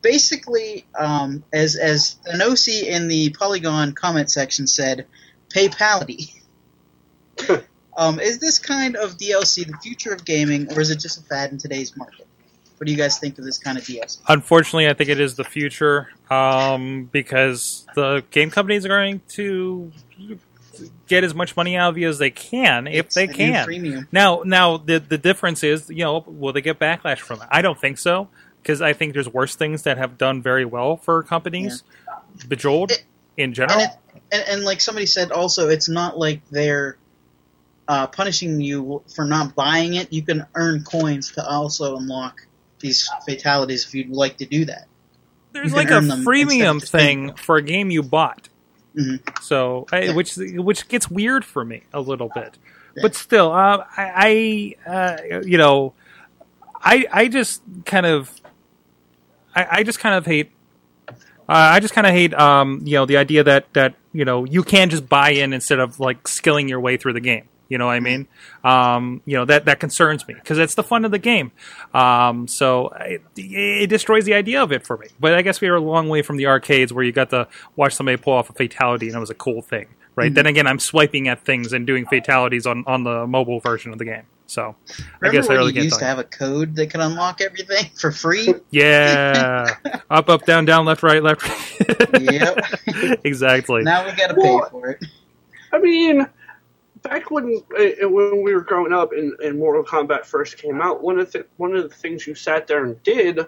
basically, 0.03 0.87
um, 0.99 1.45
as 1.53 1.77
as 1.77 2.17
Anosi 2.31 2.85
in 2.85 3.09
the 3.09 3.31
Polygon 3.31 3.93
comment 3.93 4.31
section 4.31 4.67
said, 4.67 5.07
PayPality. 5.55 6.35
um, 7.97 8.21
is 8.21 8.39
this 8.39 8.59
kind 8.59 8.97
of 8.97 9.17
DLC 9.17 9.67
the 9.67 9.77
future 9.83 10.13
of 10.13 10.25
gaming, 10.25 10.73
or 10.73 10.81
is 10.81 10.91
it 10.91 11.01
just 11.01 11.19
a 11.19 11.23
fad 11.23 11.53
in 11.53 11.59
today's 11.59 11.97
market? 11.97 12.27
What 12.77 12.87
do 12.87 12.93
you 12.93 12.99
guys 12.99 13.19
think 13.19 13.39
of 13.39 13.45
this 13.45 13.59
kind 13.59 13.77
of 13.77 13.85
DLC? 13.85 14.19
Unfortunately, 14.27 14.89
I 14.89 14.95
think 14.95 15.11
it 15.11 15.21
is 15.21 15.35
the 15.35 15.45
future 15.45 16.09
um, 16.31 17.11
because 17.13 17.87
the 17.95 18.25
game 18.31 18.51
companies 18.51 18.87
are 18.87 18.89
going 18.89 19.21
to 19.31 19.93
get 21.07 21.25
as 21.25 21.35
much 21.35 21.57
money 21.57 21.77
out 21.77 21.91
of 21.91 21.99
you 21.99 22.09
as 22.09 22.19
they 22.19 22.31
can 22.31 22.87
if 22.87 23.07
It's 23.07 23.15
they 23.15 23.27
can. 23.27 24.07
Now, 24.13 24.43
now 24.45 24.77
the 24.77 24.99
the 24.99 25.19
difference 25.19 25.63
is, 25.65 25.89
you 25.91 26.05
know, 26.05 26.25
will 26.27 26.53
they 26.53 26.61
get 26.61 26.79
backlash 26.79 27.19
from 27.19 27.41
it? 27.43 27.49
I 27.51 27.63
don't 27.63 27.79
think 27.81 27.99
so 27.99 28.29
because 28.63 28.83
I 28.83 28.93
think 28.93 29.15
there's 29.15 29.29
worse 29.29 29.55
things 29.57 29.83
that 29.83 29.99
have 29.99 30.19
done 30.19 30.43
very 30.43 30.65
well 30.65 30.97
for 30.97 31.23
companies. 31.23 31.83
Bejeweled 32.49 32.93
It- 32.93 33.05
in 33.37 33.55
general. 33.55 33.81
And, 33.81 33.91
it, 33.91 34.23
and, 34.33 34.45
and 34.49 34.65
like 34.65 34.81
somebody 34.81 35.07
said, 35.07 35.33
also, 35.33 35.69
it's 35.69 35.89
not 35.89 36.19
like 36.19 36.43
they're 36.51 36.97
uh, 37.89 38.07
punishing 38.07 38.61
you 38.61 39.03
for 39.15 39.25
not 39.25 39.55
buying 39.55 39.95
it. 39.95 40.13
You 40.13 40.23
can 40.23 40.47
earn 40.55 40.85
coins 40.85 41.33
to 41.33 41.45
also 41.47 41.97
unlock 41.97 42.43
these 42.81 43.09
fatalities 43.27 43.87
if 43.87 43.95
you'd 43.95 44.11
like 44.11 44.37
to 44.39 44.47
do 44.47 44.67
that. 44.67 44.87
there's 45.53 45.73
like 45.73 45.91
a 45.91 46.01
freemium 46.01 46.75
instead 46.75 46.77
of 46.77 46.81
just 46.81 46.93
paying 46.93 47.27
thing 47.29 47.37
for 47.37 47.57
a 47.57 47.63
game 47.63 47.91
you 47.91 48.03
bought. 48.03 48.50
Mhm. 48.97 49.43
So, 49.43 49.87
I, 49.93 50.13
which 50.13 50.35
which 50.37 50.89
gets 50.89 51.11
weird 51.11 51.45
for 51.45 51.65
me 51.65 51.83
a 51.93 52.01
little 52.01 52.29
bit, 52.35 52.59
Yeah. 52.97 53.03
but 53.03 53.15
still, 53.15 53.53
uh, 53.53 53.85
I, 53.97 54.77
I 54.87 54.91
uh, 54.91 55.41
you 55.45 55.59
know, 55.59 55.93
I 56.83 57.07
I 57.13 57.29
just 57.29 57.63
kind 57.85 58.05
of, 58.07 58.31
I, 59.55 59.67
I 59.71 59.83
just 59.85 60.01
kind 60.01 60.15
of 60.17 60.27
hate. 60.27 60.51
Uh, 61.09 61.15
I 61.49 61.81
just 61.81 61.95
kind 61.95 62.07
of 62.07 62.13
hate, 62.13 62.33
um, 62.35 62.81
you 62.85 62.95
know, 62.95 63.07
the 63.07 63.17
idea 63.17 63.43
that 63.45 63.73
that 63.75 63.95
you 64.13 64.25
know 64.25 64.45
you 64.45 64.63
can 64.65 64.91
just 64.91 65.09
buy 65.09 65.31
in 65.31 65.53
instead 65.53 65.79
of 65.79 65.99
like 66.01 66.27
skilling 66.29 66.69
your 66.69 66.81
way 66.81 66.97
through 66.97 67.13
the 67.15 67.21
game. 67.21 67.49
You 67.71 67.79
know 67.79 67.87
what 67.87 67.93
I 67.93 68.01
mean? 68.01 68.29
Um, 68.65 69.23
you 69.25 69.37
know 69.37 69.47
that 69.47 69.65
that 69.65 69.81
concerns 69.81 70.27
me 70.29 70.35
because 70.35 70.59
it's 70.59 70.75
the 70.75 70.83
fun 70.83 71.05
of 71.07 71.13
the 71.13 71.19
game. 71.19 71.53
Um, 71.95 72.47
so 72.49 72.89
it, 73.01 73.23
it 73.37 73.87
destroys 73.89 74.25
the 74.27 74.35
idea 74.35 74.63
of 74.63 74.73
it 74.73 74.85
for 74.85 74.99
me. 74.99 75.07
But 75.19 75.35
I 75.35 75.41
guess 75.43 75.61
we 75.63 75.69
are 75.69 75.77
a 75.77 75.81
long 75.81 76.09
way 76.09 76.21
from 76.23 76.37
the 76.37 76.47
arcades 76.49 76.93
where 76.93 77.05
you 77.05 77.13
got 77.13 77.31
to 77.31 77.47
watch 77.77 77.95
somebody 77.95 78.17
pull 78.19 78.35
off 78.35 78.51
a 78.51 78.53
fatality 78.53 79.07
and 79.07 79.17
it 79.17 79.21
was 79.21 79.31
a 79.31 79.35
cool 79.35 79.63
thing, 79.63 79.87
right? 80.17 80.35
Then 80.35 80.47
again, 80.47 80.67
I'm 80.67 80.81
swiping 80.81 81.29
at 81.29 81.45
things 81.45 81.73
and 81.73 81.87
doing 81.87 82.05
fatalities 82.07 82.67
on 82.67 82.85
on 82.87 83.05
the 83.05 83.27
mobile 83.27 83.61
version 83.61 83.93
of 83.93 83.99
the 83.99 84.05
game. 84.05 84.25
So 84.47 84.75
I 85.23 85.29
guess 85.31 85.49
I 85.49 85.55
really 85.55 85.73
you 85.73 85.83
used 85.83 86.01
to 86.01 86.05
have 86.05 86.19
a 86.19 86.25
code 86.25 86.75
that 86.75 86.89
could 86.91 87.01
unlock 87.01 87.41
everything 87.41 87.89
for 87.95 88.11
free? 88.11 88.53
Yeah, 88.73 89.77
up, 90.11 90.29
up, 90.29 90.45
down, 90.45 90.65
down, 90.65 90.87
left, 90.87 91.05
right, 91.05 91.23
left. 91.23 91.49
right. 91.49 92.21
yep. 92.21 92.59
exactly. 93.25 93.83
now 93.85 94.05
we 94.05 94.11
got 94.17 94.27
to 94.27 94.35
pay 94.35 94.41
Well- 94.41 94.69
for 94.69 94.91
it. 94.91 95.05
I 95.73 95.79
mean, 95.79 96.27
back 97.03 97.31
when 97.31 97.63
uh, 97.79 98.09
when 98.09 98.43
we 98.43 98.55
were 98.55 98.63
growing 98.63 98.93
up 98.93 99.13
and, 99.13 99.39
and 99.41 99.59
Mortal 99.59 99.85
Kombat 99.85 100.25
first 100.25 100.59
came 100.59 100.81
out, 100.81 101.03
one 101.03 101.19
of 101.19 101.33
the 101.33 101.47
one 101.57 101.75
of 101.75 101.89
the 101.89 101.95
things 101.95 102.27
you 102.27 102.35
sat 102.35 102.67
there 102.67 102.85
and 102.85 103.03
did 103.03 103.41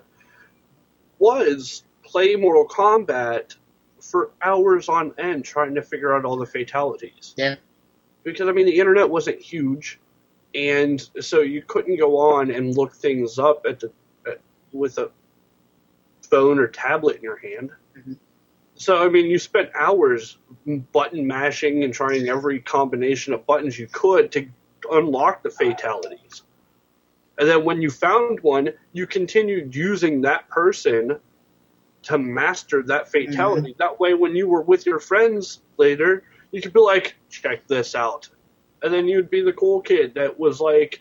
was 1.18 1.84
play 2.02 2.34
Mortal 2.36 2.66
Kombat 2.66 3.56
for 4.00 4.30
hours 4.42 4.88
on 4.88 5.14
end, 5.18 5.44
trying 5.44 5.74
to 5.74 5.82
figure 5.82 6.14
out 6.14 6.24
all 6.24 6.36
the 6.36 6.46
fatalities. 6.46 7.34
Yeah. 7.36 7.54
Because 8.24 8.48
I 8.48 8.52
mean, 8.52 8.66
the 8.66 8.78
internet 8.78 9.08
wasn't 9.08 9.40
huge, 9.40 10.00
and 10.54 11.00
so 11.20 11.40
you 11.40 11.62
couldn't 11.62 11.98
go 11.98 12.16
on 12.18 12.50
and 12.50 12.76
look 12.76 12.94
things 12.94 13.38
up 13.38 13.64
at 13.68 13.80
the 13.80 13.92
at, 14.26 14.40
with 14.72 14.98
a 14.98 15.10
phone 16.28 16.58
or 16.58 16.66
tablet 16.68 17.16
in 17.16 17.22
your 17.22 17.36
hand. 17.36 17.70
Mhm. 17.96 18.16
So 18.82 19.00
I 19.00 19.08
mean, 19.08 19.26
you 19.26 19.38
spent 19.38 19.70
hours 19.76 20.38
button 20.90 21.24
mashing 21.24 21.84
and 21.84 21.94
trying 21.94 22.28
every 22.28 22.58
combination 22.58 23.32
of 23.32 23.46
buttons 23.46 23.78
you 23.78 23.86
could 23.86 24.32
to 24.32 24.48
unlock 24.90 25.44
the 25.44 25.50
fatalities. 25.50 26.42
And 27.38 27.48
then 27.48 27.64
when 27.64 27.80
you 27.80 27.90
found 27.90 28.40
one, 28.40 28.70
you 28.92 29.06
continued 29.06 29.72
using 29.72 30.22
that 30.22 30.48
person 30.48 31.16
to 32.02 32.18
master 32.18 32.82
that 32.82 33.08
fatality. 33.08 33.70
Mm-hmm. 33.70 33.78
That 33.78 34.00
way, 34.00 34.14
when 34.14 34.34
you 34.34 34.48
were 34.48 34.62
with 34.62 34.84
your 34.84 34.98
friends 34.98 35.60
later, 35.76 36.24
you 36.50 36.60
could 36.60 36.72
be 36.72 36.80
like, 36.80 37.14
check 37.30 37.64
this 37.68 37.94
out. 37.94 38.28
And 38.82 38.92
then 38.92 39.06
you'd 39.06 39.30
be 39.30 39.42
the 39.42 39.52
cool 39.52 39.80
kid 39.80 40.14
that 40.14 40.40
was 40.40 40.60
like 40.60 41.00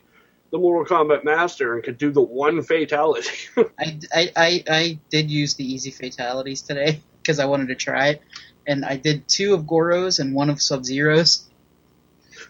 the 0.52 0.60
Mortal 0.60 0.86
Kombat 0.86 1.24
master 1.24 1.74
and 1.74 1.84
could 1.84 1.98
do 1.98 2.12
the 2.12 2.22
one 2.22 2.62
fatality. 2.62 3.36
I, 3.80 4.00
I, 4.14 4.32
I, 4.36 4.64
I 4.70 5.00
did 5.10 5.32
use 5.32 5.56
the 5.56 5.66
easy 5.66 5.90
fatalities 5.90 6.62
today 6.62 7.02
because 7.22 7.40
I 7.40 7.46
wanted 7.46 7.68
to 7.70 7.76
try 7.76 8.10
it, 8.10 8.22
and 8.68 8.84
I 8.86 8.98
did 8.98 9.28
two 9.28 9.54
of 9.54 9.68
Goro's 9.68 10.20
and 10.20 10.34
one 10.34 10.50
of 10.50 10.62
Sub 10.62 10.84
Zero's. 10.86 11.48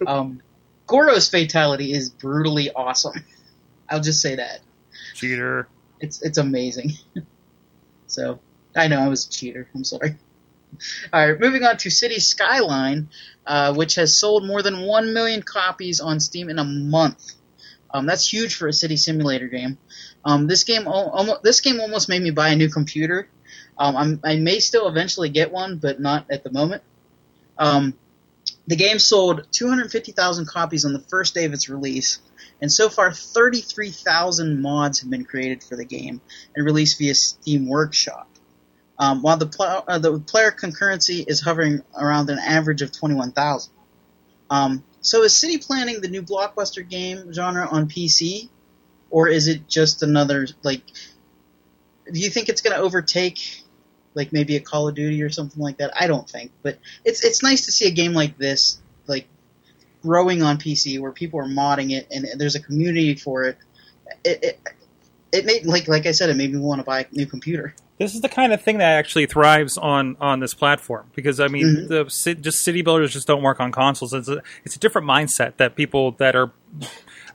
Um, 0.07 0.41
Goro's 0.87 1.29
fatality 1.29 1.93
is 1.93 2.09
brutally 2.09 2.71
awesome. 2.71 3.23
I'll 3.87 3.99
just 4.01 4.21
say 4.21 4.35
that 4.35 4.61
Cheater. 5.13 5.67
it's 5.99 6.21
it's 6.21 6.37
amazing. 6.39 6.93
so 8.07 8.39
I 8.75 8.87
know 8.87 8.99
I 8.99 9.09
was 9.09 9.27
a 9.27 9.29
cheater. 9.29 9.67
I'm 9.75 9.83
sorry. 9.83 10.15
All 11.13 11.27
right, 11.27 11.39
moving 11.39 11.63
on 11.63 11.77
to 11.77 11.89
City 11.89 12.19
Skyline, 12.19 13.09
uh, 13.45 13.73
which 13.73 13.95
has 13.95 14.17
sold 14.17 14.45
more 14.47 14.61
than 14.61 14.81
one 14.81 15.13
million 15.13 15.43
copies 15.43 15.99
on 15.99 16.19
Steam 16.19 16.49
in 16.49 16.57
a 16.57 16.63
month. 16.63 17.33
Um, 17.93 18.05
that's 18.05 18.27
huge 18.31 18.55
for 18.55 18.67
a 18.67 18.73
city 18.73 18.95
simulator 18.95 19.47
game. 19.47 19.77
Um, 20.23 20.47
this 20.47 20.63
game, 20.63 20.87
al- 20.87 21.11
almo- 21.11 21.39
this 21.43 21.59
game 21.61 21.79
almost 21.79 22.09
made 22.09 22.21
me 22.21 22.31
buy 22.31 22.49
a 22.49 22.55
new 22.55 22.69
computer. 22.69 23.27
Um, 23.77 24.19
I 24.23 24.37
may 24.37 24.59
still 24.59 24.87
eventually 24.87 25.29
get 25.29 25.51
one, 25.51 25.77
but 25.77 25.99
not 25.99 26.25
at 26.29 26.43
the 26.43 26.51
moment. 26.51 26.83
Um, 27.57 27.95
the 28.67 28.75
game 28.75 28.99
sold 28.99 29.47
250,000 29.51 30.47
copies 30.47 30.85
on 30.85 30.93
the 30.93 30.99
first 30.99 31.33
day 31.33 31.45
of 31.45 31.53
its 31.53 31.69
release, 31.69 32.19
and 32.61 32.71
so 32.71 32.89
far 32.89 33.11
33,000 33.11 34.61
mods 34.61 34.99
have 34.99 35.09
been 35.09 35.25
created 35.25 35.63
for 35.63 35.75
the 35.75 35.85
game 35.85 36.21
and 36.55 36.65
released 36.65 36.97
via 36.97 37.15
Steam 37.15 37.67
Workshop. 37.67 38.27
Um, 38.99 39.23
while 39.23 39.37
the, 39.37 39.47
pl- 39.47 39.83
uh, 39.87 39.97
the 39.97 40.19
player 40.19 40.51
concurrency 40.51 41.27
is 41.27 41.41
hovering 41.41 41.81
around 41.97 42.29
an 42.29 42.37
average 42.37 42.83
of 42.83 42.91
21,000. 42.91 43.73
Um, 44.51 44.83
so 45.01 45.23
is 45.23 45.35
city 45.35 45.57
planning 45.57 46.01
the 46.01 46.07
new 46.07 46.21
blockbuster 46.21 46.87
game 46.87 47.33
genre 47.33 47.67
on 47.67 47.89
PC, 47.89 48.49
or 49.09 49.27
is 49.27 49.47
it 49.47 49.67
just 49.67 50.03
another 50.03 50.47
like? 50.61 50.83
Do 52.11 52.19
you 52.19 52.29
think 52.29 52.49
it's 52.49 52.61
going 52.61 52.75
to 52.75 52.81
overtake, 52.81 53.60
like 54.13 54.33
maybe 54.33 54.55
a 54.55 54.59
Call 54.59 54.87
of 54.87 54.95
Duty 54.95 55.21
or 55.23 55.29
something 55.29 55.61
like 55.61 55.77
that? 55.77 55.91
I 55.99 56.07
don't 56.07 56.29
think, 56.29 56.51
but 56.63 56.79
it's 57.05 57.23
it's 57.23 57.41
nice 57.43 57.65
to 57.65 57.71
see 57.71 57.87
a 57.87 57.91
game 57.91 58.13
like 58.13 58.37
this 58.37 58.79
like 59.07 59.27
growing 60.03 60.41
on 60.41 60.57
PC 60.57 60.99
where 60.99 61.11
people 61.11 61.39
are 61.39 61.45
modding 61.47 61.91
it 61.91 62.07
and 62.11 62.27
there's 62.39 62.55
a 62.55 62.61
community 62.61 63.15
for 63.15 63.43
it. 63.43 63.57
It 64.23 64.39
it, 64.43 64.59
it 65.31 65.45
made 65.45 65.65
like 65.65 65.87
like 65.87 66.05
I 66.05 66.11
said, 66.11 66.29
it 66.29 66.35
made 66.35 66.51
me 66.53 66.59
want 66.59 66.79
to 66.79 66.83
buy 66.85 67.01
a 67.01 67.05
new 67.11 67.25
computer. 67.25 67.73
this 67.99 68.15
is 68.15 68.21
the 68.21 68.29
kind 68.29 68.51
of 68.51 68.61
thing 68.61 68.79
that 68.79 68.97
actually 68.97 69.27
thrives 69.27 69.77
on 69.77 70.17
on 70.19 70.39
this 70.39 70.53
platform 70.53 71.05
because 71.15 71.39
I 71.39 71.47
mean, 71.47 71.65
Mhm. 71.65 71.87
the 71.87 72.35
just 72.41 72.63
city 72.63 72.81
builders 72.81 73.13
just 73.13 73.27
don't 73.27 73.43
work 73.43 73.59
on 73.59 73.71
consoles. 73.71 74.13
It's 74.13 74.27
a 74.27 74.41
it's 74.65 74.75
a 74.75 74.79
different 74.79 75.07
mindset 75.07 75.57
that 75.57 75.75
people 75.75 76.11
that 76.13 76.35
are 76.35 76.51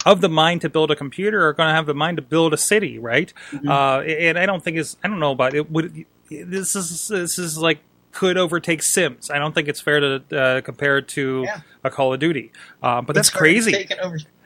of 0.05 0.21
the 0.21 0.29
mind 0.29 0.61
to 0.61 0.69
build 0.69 0.91
a 0.91 0.97
computer 0.97 1.47
are 1.49 1.53
going 1.53 1.69
to 1.69 1.75
have 1.75 1.87
the 1.87 1.95
mind 1.95 2.17
to 2.19 2.23
build 2.23 2.53
a 2.53 2.57
city, 2.57 2.99
right? 2.99 3.33
Uh, 3.67 4.01
and 4.01 4.39
I 4.39 4.47
don't 4.47 4.63
think 4.63 4.77
is 4.77 4.97
I 5.03 5.09
don't 5.09 5.19
know 5.21 5.33
about 5.33 5.55
it. 5.55 5.71
Would 5.71 6.05
this 6.31 6.77
is 6.77 7.09
this 7.09 7.39
is 7.39 7.59
like 7.59 7.81
could 8.13 8.39
overtake 8.39 8.83
Sims? 8.83 9.31
I 9.31 9.39
don't 9.39 9.55
think 9.55 9.69
it's 9.69 9.81
fair 9.81 10.01
to 10.01 10.37
uh, 10.39 10.61
compare 10.63 10.99
it 10.99 11.09
to 11.09 11.43
Yeah. 11.45 11.61
a 11.85 11.91
Call 11.91 12.15
of 12.15 12.21
Duty. 12.21 12.51
Uh, 12.83 13.03
but 13.03 13.15
that's 13.15 13.29
It's 13.29 13.37
already 13.37 13.61
crazy. 13.63 13.89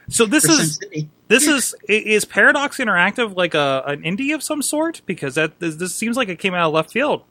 So 0.09 0.25
this 0.25 0.43
is 0.43 0.77
this 1.29 1.47
is 1.47 1.73
is 1.87 2.25
Paradox 2.25 2.77
Interactive 2.77 3.37
like 3.37 3.53
a 3.53 3.83
an 3.87 4.01
indie 4.01 4.35
of 4.35 4.43
some 4.43 4.61
sort? 4.61 5.01
Because 5.05 5.35
that 5.35 5.59
this, 5.59 5.75
this 5.75 5.95
seems 5.95 6.17
like 6.17 6.27
it 6.27 6.37
came 6.39 6.53
out 6.53 6.67
of 6.67 6.73
left 6.73 6.91
field. 6.91 7.23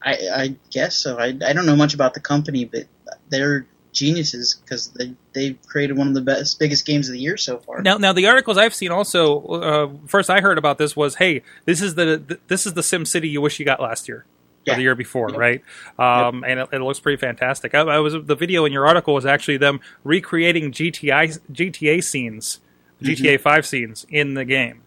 I, 0.00 0.12
I 0.32 0.54
guess 0.70 0.94
so. 0.96 1.18
I, 1.18 1.36
I 1.44 1.52
don't 1.52 1.66
know 1.66 1.74
much 1.74 1.92
about 1.92 2.14
the 2.14 2.20
company, 2.20 2.64
but 2.64 2.84
they're 3.30 3.66
geniuses 3.98 4.54
because 4.64 4.88
they 4.90 5.12
they've 5.32 5.58
created 5.66 5.96
one 5.96 6.08
of 6.08 6.14
the 6.14 6.20
best 6.20 6.58
biggest 6.58 6.86
games 6.86 7.08
of 7.08 7.12
the 7.12 7.20
year 7.20 7.36
so 7.36 7.58
far. 7.58 7.82
Now, 7.82 7.98
now 7.98 8.12
the 8.12 8.26
articles 8.26 8.56
I've 8.56 8.74
seen 8.74 8.90
also. 8.90 9.40
Uh, 9.46 9.88
first, 10.06 10.30
I 10.30 10.40
heard 10.40 10.58
about 10.58 10.78
this 10.78 10.96
was, 10.96 11.16
hey, 11.16 11.42
this 11.64 11.82
is 11.82 11.94
the 11.96 12.18
th- 12.18 12.40
this 12.48 12.66
is 12.66 12.74
the 12.74 12.82
Sim 12.82 13.04
City 13.04 13.28
you 13.28 13.40
wish 13.40 13.58
you 13.58 13.64
got 13.66 13.80
last 13.80 14.08
year. 14.08 14.18
Or 14.18 14.72
Yeah. 14.72 14.74
the 14.76 14.82
year 14.82 14.94
before, 14.94 15.30
Yep. 15.30 15.38
right? 15.38 15.62
Um, 15.98 16.44
And 16.44 16.60
it, 16.60 16.68
it 16.72 16.80
looks 16.80 17.00
pretty 17.00 17.16
fantastic. 17.18 17.74
I, 17.74 17.80
I 17.80 17.98
was 18.00 18.14
the 18.24 18.34
video 18.36 18.64
in 18.66 18.72
your 18.72 18.86
article 18.86 19.14
was 19.14 19.24
actually 19.26 19.56
them 19.56 19.80
recreating 20.04 20.72
GTI 20.72 21.38
GTA 21.52 22.02
scenes, 22.04 22.60
GTA 23.02 23.40
Five 23.40 23.64
scenes 23.66 24.04
in 24.10 24.34
the 24.34 24.44
game, 24.44 24.82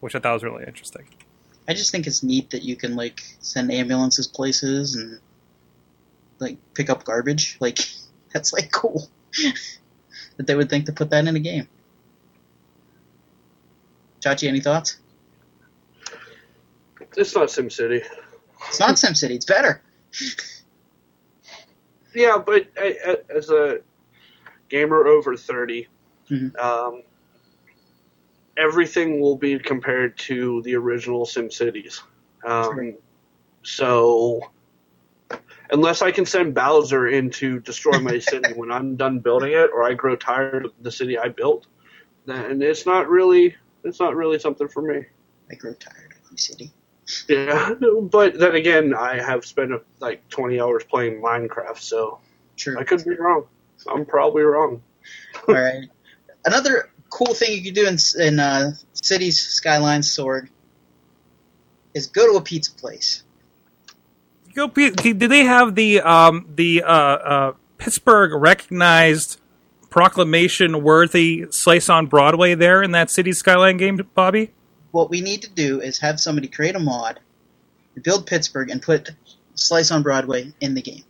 which 0.00 0.14
I 0.14 0.20
thought 0.20 0.34
was 0.34 0.42
really 0.44 0.64
interesting. 0.64 1.06
I 1.66 1.72
just 1.74 1.90
think 1.90 2.06
it's 2.06 2.22
neat 2.22 2.50
that 2.50 2.62
you 2.62 2.76
can 2.76 2.94
like 2.94 3.22
send 3.40 3.72
ambulances 3.72 4.28
places 4.28 4.94
and 4.96 5.18
like 6.38 6.58
pick 6.74 6.90
up 6.90 7.04
garbage. 7.04 7.56
Like 7.60 7.78
that's 8.34 8.52
like 8.52 8.70
cool 8.70 9.08
that 10.36 10.46
they 10.46 10.54
would 10.54 10.68
think 10.68 10.84
to 10.86 10.92
put 10.92 11.08
that 11.10 11.26
in 11.26 11.34
a 11.34 11.40
game. 11.40 11.66
Chachi, 14.20 14.48
any 14.48 14.60
thoughts? 14.60 14.98
It's 17.16 17.34
not 17.34 17.48
SimCity. 17.48 18.02
It's 18.68 18.80
not 18.80 18.96
SimCity. 18.96 19.36
It's 19.36 19.46
better. 19.46 19.80
Yeah, 22.16 22.38
but 22.38 22.68
I, 22.78 23.16
as 23.28 23.50
a 23.50 23.80
gamer 24.68 25.04
over 25.08 25.36
30, 25.36 25.88
Mhm. 26.30 26.56
um, 26.56 27.02
everything 28.56 29.20
will 29.20 29.36
be 29.36 29.58
compared 29.58 30.16
to 30.18 30.62
the 30.62 30.76
original 30.76 31.26
SimCities. 31.26 32.02
Um. 32.46 32.94
So, 33.64 34.52
unless 35.74 36.02
I 36.02 36.12
can 36.12 36.24
send 36.24 36.54
Bowser 36.54 37.08
in 37.08 37.30
to 37.30 37.60
destroy 37.60 37.98
my 37.98 38.18
city 38.30 38.52
when 38.54 38.70
I'm 38.70 38.96
done 38.96 39.18
building 39.18 39.52
it, 39.52 39.70
or 39.72 39.82
I 39.82 39.92
grow 39.92 40.16
tired 40.16 40.64
of 40.64 40.72
the 40.80 40.90
city 40.90 41.18
I 41.18 41.28
built, 41.28 41.66
then 42.24 42.62
it's 42.62 42.86
not 42.86 43.08
really 43.08 43.56
it's 43.82 44.00
not 44.00 44.16
really 44.16 44.38
something 44.38 44.68
for 44.68 44.80
me. 44.80 45.04
I 45.50 45.54
grow 45.56 45.74
tired 45.74 46.12
of 46.12 46.30
my 46.30 46.36
city. 46.36 46.72
Yeah, 47.28 47.74
but 48.02 48.38
then 48.38 48.54
again, 48.54 48.94
I 48.94 49.20
have 49.20 49.44
spent 49.44 49.72
like 50.00 50.26
20 50.30 50.60
hours 50.60 50.84
playing 50.84 51.20
Minecraft, 51.20 51.78
so 51.78 52.20
True. 52.56 52.78
I 52.78 52.84
could 52.84 53.04
be 53.04 53.16
wrong. 53.16 53.44
I'm 53.92 54.06
probably 54.06 54.42
wrong. 54.42 54.82
All 55.48 55.54
right. 55.54 55.84
Another 56.46 56.90
cool 57.10 57.34
thing 57.34 57.52
you 57.52 57.62
can 57.62 57.74
do 57.74 57.86
in, 57.86 57.98
in 58.20 58.40
uh, 58.40 58.72
Cities 58.94 59.40
Skylines 59.42 60.10
Sword 60.10 60.48
is 61.94 62.06
go 62.06 62.30
to 62.30 62.38
a 62.38 62.40
pizza 62.40 62.72
place. 62.72 63.23
Go, 64.54 64.68
did 64.68 65.18
they 65.18 65.44
have 65.44 65.74
the 65.74 66.00
um, 66.00 66.46
the 66.54 66.82
uh, 66.82 66.92
uh, 66.92 67.52
Pittsburgh 67.78 68.32
recognized 68.40 69.40
proclamation 69.90 70.82
worthy 70.82 71.46
slice 71.50 71.88
on 71.88 72.06
Broadway 72.06 72.54
there 72.54 72.82
in 72.82 72.92
that 72.92 73.10
City 73.10 73.32
Skyline 73.32 73.76
game, 73.76 74.00
Bobby? 74.14 74.52
What 74.92 75.10
we 75.10 75.20
need 75.20 75.42
to 75.42 75.50
do 75.50 75.80
is 75.80 75.98
have 75.98 76.20
somebody 76.20 76.46
create 76.46 76.76
a 76.76 76.78
mod, 76.78 77.18
build 78.02 78.26
Pittsburgh, 78.26 78.70
and 78.70 78.80
put 78.80 79.10
Slice 79.54 79.90
on 79.90 80.02
Broadway 80.02 80.52
in 80.60 80.74
the 80.74 80.82
game. 80.82 81.04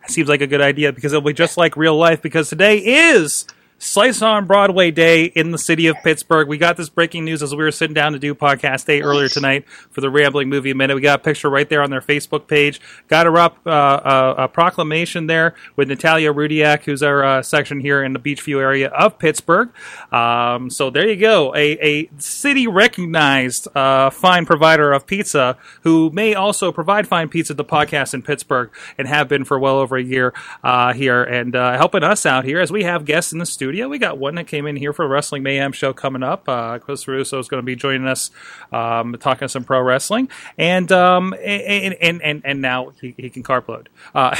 That 0.00 0.10
seems 0.10 0.28
like 0.28 0.40
a 0.40 0.46
good 0.46 0.60
idea 0.60 0.92
because 0.92 1.12
it'll 1.12 1.26
be 1.26 1.32
just 1.32 1.56
like 1.56 1.76
real 1.76 1.96
life. 1.96 2.22
Because 2.22 2.48
today 2.48 2.78
is 2.78 3.46
Slice 3.78 4.22
on 4.22 4.46
Broadway 4.46 4.90
Day 4.90 5.24
in 5.24 5.50
the 5.50 5.58
city 5.58 5.86
of 5.86 5.96
Pittsburgh. 6.02 6.48
We 6.48 6.56
got 6.56 6.78
this 6.78 6.88
breaking 6.88 7.26
news 7.26 7.42
as 7.42 7.54
we 7.54 7.62
were 7.62 7.70
sitting 7.70 7.92
down 7.92 8.12
to 8.12 8.18
do 8.18 8.34
podcast 8.34 8.86
day 8.86 9.02
earlier 9.02 9.28
tonight 9.28 9.68
for 9.90 10.00
the 10.00 10.08
Rambling 10.08 10.48
Movie 10.48 10.72
Minute. 10.72 10.94
We 10.94 11.02
got 11.02 11.20
a 11.20 11.22
picture 11.22 11.50
right 11.50 11.68
there 11.68 11.82
on 11.82 11.90
their 11.90 12.00
Facebook 12.00 12.48
page. 12.48 12.80
Got 13.08 13.26
her 13.26 13.36
up 13.36 13.58
uh, 13.66 13.70
uh, 13.70 14.34
a 14.38 14.48
proclamation 14.48 15.26
there 15.26 15.54
with 15.76 15.88
Natalia 15.88 16.32
Rudiak, 16.32 16.84
who's 16.84 17.02
our 17.02 17.22
uh, 17.22 17.42
section 17.42 17.80
here 17.80 18.02
in 18.02 18.14
the 18.14 18.18
Beechview 18.18 18.60
area 18.60 18.88
of 18.88 19.18
Pittsburgh. 19.18 19.68
Um, 20.10 20.70
so 20.70 20.88
there 20.88 21.06
you 21.06 21.16
go, 21.16 21.54
a, 21.54 21.72
a 21.86 22.10
city 22.16 22.66
recognized 22.66 23.68
uh, 23.76 24.08
fine 24.08 24.46
provider 24.46 24.94
of 24.94 25.06
pizza 25.06 25.58
who 25.82 26.10
may 26.14 26.34
also 26.34 26.72
provide 26.72 27.06
fine 27.06 27.28
pizza 27.28 27.54
to 27.54 27.64
podcast 27.64 28.14
in 28.14 28.22
Pittsburgh 28.22 28.70
and 28.96 29.06
have 29.06 29.28
been 29.28 29.44
for 29.44 29.58
well 29.58 29.76
over 29.76 29.98
a 29.98 30.02
year 30.02 30.32
uh, 30.64 30.94
here 30.94 31.22
and 31.22 31.54
uh, 31.54 31.76
helping 31.76 32.02
us 32.02 32.24
out 32.24 32.46
here 32.46 32.58
as 32.58 32.72
we 32.72 32.84
have 32.84 33.04
guests 33.04 33.34
in 33.34 33.38
the 33.38 33.44
studio. 33.44 33.65
We 33.88 33.98
got 33.98 34.18
one 34.18 34.36
that 34.36 34.46
came 34.46 34.66
in 34.66 34.76
here 34.76 34.92
for 34.92 35.04
a 35.04 35.08
Wrestling 35.08 35.42
Mayhem 35.42 35.72
show 35.72 35.92
coming 35.92 36.22
up. 36.22 36.48
Uh, 36.48 36.78
Chris 36.78 37.06
Russo 37.08 37.38
is 37.38 37.48
going 37.48 37.60
to 37.60 37.64
be 37.64 37.76
joining 37.76 38.06
us, 38.06 38.30
um, 38.72 39.16
talking 39.18 39.48
some 39.48 39.64
pro 39.64 39.80
wrestling, 39.80 40.28
and 40.56 40.90
um, 40.92 41.34
and, 41.34 41.94
and 41.94 42.22
and 42.22 42.42
and 42.44 42.62
now 42.62 42.92
he, 43.00 43.14
he 43.16 43.30
can 43.30 43.42
carpload, 43.42 43.88
uh, 44.14 44.36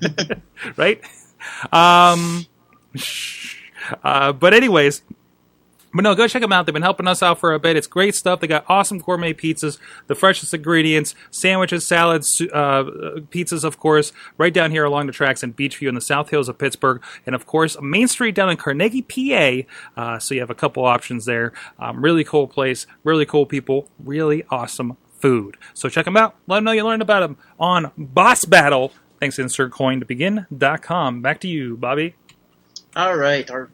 right? 0.76 1.00
Um, 1.72 2.46
uh, 4.02 4.32
but 4.32 4.54
anyways. 4.54 5.02
But 5.92 6.02
no, 6.02 6.14
go 6.14 6.28
check 6.28 6.42
them 6.42 6.52
out. 6.52 6.66
They've 6.66 6.72
been 6.72 6.82
helping 6.82 7.08
us 7.08 7.22
out 7.22 7.38
for 7.38 7.54
a 7.54 7.58
bit. 7.58 7.76
It's 7.76 7.86
great 7.86 8.14
stuff. 8.14 8.40
They 8.40 8.46
got 8.46 8.64
awesome 8.68 8.98
gourmet 8.98 9.32
pizzas, 9.32 9.78
the 10.06 10.14
freshest 10.14 10.52
ingredients, 10.52 11.14
sandwiches, 11.30 11.86
salads, 11.86 12.40
uh, 12.40 12.84
pizzas, 13.30 13.64
of 13.64 13.78
course, 13.78 14.12
right 14.36 14.52
down 14.52 14.70
here 14.70 14.84
along 14.84 15.06
the 15.06 15.12
tracks 15.12 15.42
in 15.42 15.54
Beechview 15.54 15.88
in 15.88 15.94
the 15.94 16.00
South 16.00 16.28
Hills 16.28 16.48
of 16.48 16.58
Pittsburgh. 16.58 17.02
And 17.24 17.34
of 17.34 17.46
course, 17.46 17.80
Main 17.80 18.06
Street 18.08 18.34
down 18.34 18.50
in 18.50 18.58
Carnegie, 18.58 19.02
PA. 19.02 20.00
Uh, 20.00 20.18
so 20.18 20.34
you 20.34 20.40
have 20.40 20.50
a 20.50 20.54
couple 20.54 20.84
options 20.84 21.24
there. 21.24 21.52
Um, 21.78 22.04
really 22.04 22.24
cool 22.24 22.46
place, 22.46 22.86
really 23.02 23.24
cool 23.24 23.46
people, 23.46 23.88
really 23.98 24.44
awesome 24.50 24.98
food. 25.18 25.56
So 25.74 25.88
check 25.88 26.04
them 26.04 26.16
out. 26.16 26.36
Let 26.46 26.56
them 26.56 26.64
know 26.64 26.72
you 26.72 26.84
learned 26.84 27.02
about 27.02 27.20
them 27.20 27.38
on 27.58 27.92
Boss 27.96 28.44
Battle. 28.44 28.92
Thanks 29.20 29.36
to 29.36 29.42
InsertCoinToBegin.com. 29.42 31.22
Back 31.22 31.40
to 31.40 31.48
you, 31.48 31.76
Bobby. 31.76 32.14
All 32.94 33.16
right, 33.16 33.50
our 33.50 33.68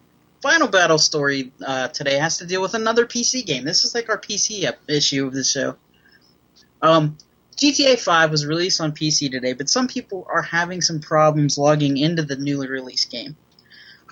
final 0.45 0.69
battle 0.69 0.99
story 0.99 1.51
uh, 1.67 1.89
today 1.89 2.19
has 2.19 2.37
to 2.37 2.45
deal 2.45 2.61
with 2.61 2.75
another 2.75 3.07
PC 3.07 3.47
game. 3.47 3.65
This 3.65 3.83
is 3.83 3.95
like 3.95 4.11
our 4.11 4.19
PC 4.19 4.71
issue 4.87 5.27
of 5.27 5.33
the 5.33 5.43
show. 5.43 5.75
Um, 6.83 7.17
GTA 7.57 7.99
5 7.99 8.31
was 8.31 8.45
released 8.45 8.79
on 8.79 8.93
PC 8.93 9.31
today, 9.31 9.55
but 9.55 9.71
some 9.71 9.89
people 9.89 10.27
are 10.31 10.43
having 10.43 10.83
some 10.83 11.01
problems 11.01 11.57
logging 11.57 11.97
into 11.97 12.25
the 12.25 12.37
newly 12.37 12.69
released 12.69 13.11
game. 13.11 13.37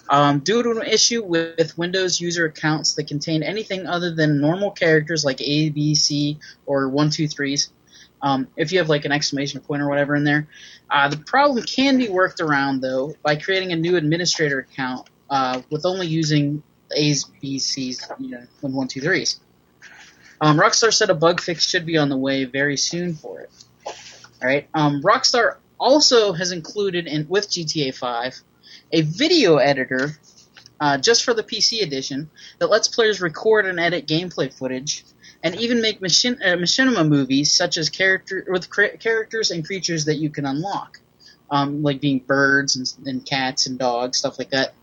Um, 0.08 0.38
due 0.38 0.62
to 0.62 0.70
an 0.70 0.86
issue 0.86 1.22
with 1.22 1.76
Windows 1.76 2.18
user 2.18 2.46
accounts 2.46 2.94
that 2.94 3.08
contain 3.08 3.42
anything 3.42 3.86
other 3.86 4.14
than 4.14 4.40
normal 4.40 4.70
characters 4.70 5.26
like 5.26 5.42
A, 5.42 5.68
B, 5.68 5.94
C, 5.94 6.38
or 6.64 6.88
1, 6.88 7.10
2, 7.10 7.24
3s, 7.24 7.68
um, 8.22 8.48
if 8.56 8.72
you 8.72 8.78
have 8.78 8.88
like 8.88 9.04
an 9.04 9.12
exclamation 9.12 9.60
point 9.60 9.82
or 9.82 9.88
whatever 9.90 10.16
in 10.16 10.24
there, 10.24 10.48
uh, 10.88 11.08
the 11.08 11.18
problem 11.18 11.62
can 11.64 11.98
be 11.98 12.08
worked 12.08 12.40
around 12.40 12.80
though 12.80 13.14
by 13.22 13.36
creating 13.36 13.72
a 13.72 13.76
new 13.76 13.96
administrator 13.96 14.60
account 14.60 15.10
uh, 15.32 15.62
with 15.70 15.86
only 15.86 16.06
using 16.06 16.62
A's, 16.94 17.24
B's, 17.40 17.64
C's, 17.66 18.06
you 18.20 18.28
know, 18.28 18.42
and 18.62 18.74
one, 18.74 18.86
two, 18.86 19.00
threes. 19.00 19.40
Um, 20.42 20.58
Rockstar 20.58 20.92
said 20.92 21.08
a 21.08 21.14
bug 21.14 21.40
fix 21.40 21.66
should 21.66 21.86
be 21.86 21.96
on 21.96 22.10
the 22.10 22.16
way 22.16 22.44
very 22.44 22.76
soon 22.76 23.14
for 23.14 23.40
it. 23.40 23.50
All 23.86 24.48
right. 24.48 24.68
Um, 24.74 25.00
Rockstar 25.02 25.56
also 25.80 26.32
has 26.32 26.52
included 26.52 27.06
in 27.06 27.26
with 27.28 27.48
GTA 27.48 27.94
5 27.94 28.42
a 28.92 29.00
video 29.00 29.56
editor 29.56 30.18
uh, 30.80 30.98
just 30.98 31.24
for 31.24 31.32
the 31.32 31.42
PC 31.42 31.82
edition 31.82 32.30
that 32.58 32.68
lets 32.68 32.88
players 32.88 33.20
record 33.22 33.64
and 33.64 33.80
edit 33.80 34.06
gameplay 34.06 34.52
footage 34.52 35.04
and 35.42 35.54
even 35.56 35.80
make 35.80 36.00
machin- 36.02 36.42
uh, 36.42 36.56
machinima 36.56 37.08
movies 37.08 37.52
such 37.52 37.78
as 37.78 37.88
character 37.88 38.44
with 38.48 38.68
characters 39.00 39.50
and 39.50 39.64
creatures 39.64 40.04
that 40.04 40.16
you 40.16 40.28
can 40.28 40.44
unlock, 40.44 41.00
um, 41.50 41.82
like 41.82 42.00
being 42.00 42.18
birds 42.18 42.76
and, 42.76 43.08
and 43.08 43.24
cats 43.24 43.66
and 43.66 43.78
dogs, 43.78 44.18
stuff 44.18 44.38
like 44.38 44.50
that. 44.50 44.74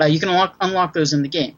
You 0.00 0.18
can 0.18 0.28
unlock, 0.28 0.56
unlock 0.60 0.92
those 0.92 1.12
in 1.12 1.22
the 1.22 1.28
game. 1.28 1.56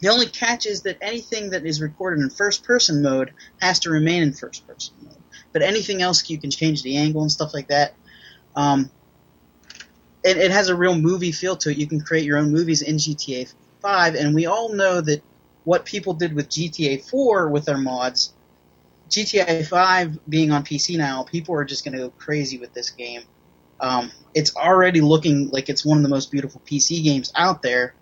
The 0.00 0.08
only 0.08 0.26
catch 0.26 0.66
is 0.66 0.82
that 0.82 0.98
anything 1.02 1.50
that 1.50 1.66
is 1.66 1.80
recorded 1.80 2.22
in 2.22 2.30
first 2.30 2.64
person 2.64 3.02
mode 3.02 3.32
has 3.60 3.80
to 3.80 3.90
remain 3.90 4.22
in 4.22 4.32
first 4.32 4.66
person 4.66 4.94
mode. 5.02 5.16
But 5.52 5.62
anything 5.62 6.00
else, 6.00 6.28
you 6.30 6.38
can 6.38 6.50
change 6.50 6.82
the 6.82 6.96
angle 6.96 7.22
and 7.22 7.30
stuff 7.30 7.52
like 7.52 7.68
that. 7.68 7.94
Um, 8.56 8.90
it, 10.24 10.36
it 10.36 10.50
has 10.50 10.68
a 10.68 10.76
real 10.76 10.96
movie 10.96 11.32
feel 11.32 11.56
to 11.56 11.70
it. 11.70 11.76
You 11.76 11.86
can 11.86 12.00
create 12.00 12.24
your 12.24 12.38
own 12.38 12.50
movies 12.50 12.82
in 12.82 12.96
GTA 12.96 13.52
5, 13.82 14.14
and 14.14 14.34
we 14.34 14.46
all 14.46 14.72
know 14.72 15.00
that 15.00 15.22
what 15.64 15.84
people 15.84 16.14
did 16.14 16.34
with 16.34 16.48
GTA 16.48 17.08
4 17.10 17.48
with 17.50 17.66
their 17.66 17.78
mods 17.78 18.32
GTA 19.10 19.66
5 19.66 20.18
being 20.28 20.52
on 20.52 20.62
PC 20.62 20.96
now, 20.96 21.24
people 21.24 21.54
are 21.56 21.64
just 21.64 21.84
going 21.84 21.92
to 21.92 21.98
go 21.98 22.10
crazy 22.10 22.58
with 22.58 22.72
this 22.72 22.90
game. 22.90 23.22
Um, 23.80 24.12
it's 24.34 24.54
already 24.54 25.00
looking 25.00 25.48
like 25.50 25.68
it's 25.68 25.84
one 25.84 25.96
of 25.96 26.02
the 26.02 26.08
most 26.08 26.30
beautiful 26.30 26.60
PC 26.64 27.02
games 27.02 27.32
out 27.34 27.62
there. 27.62 27.94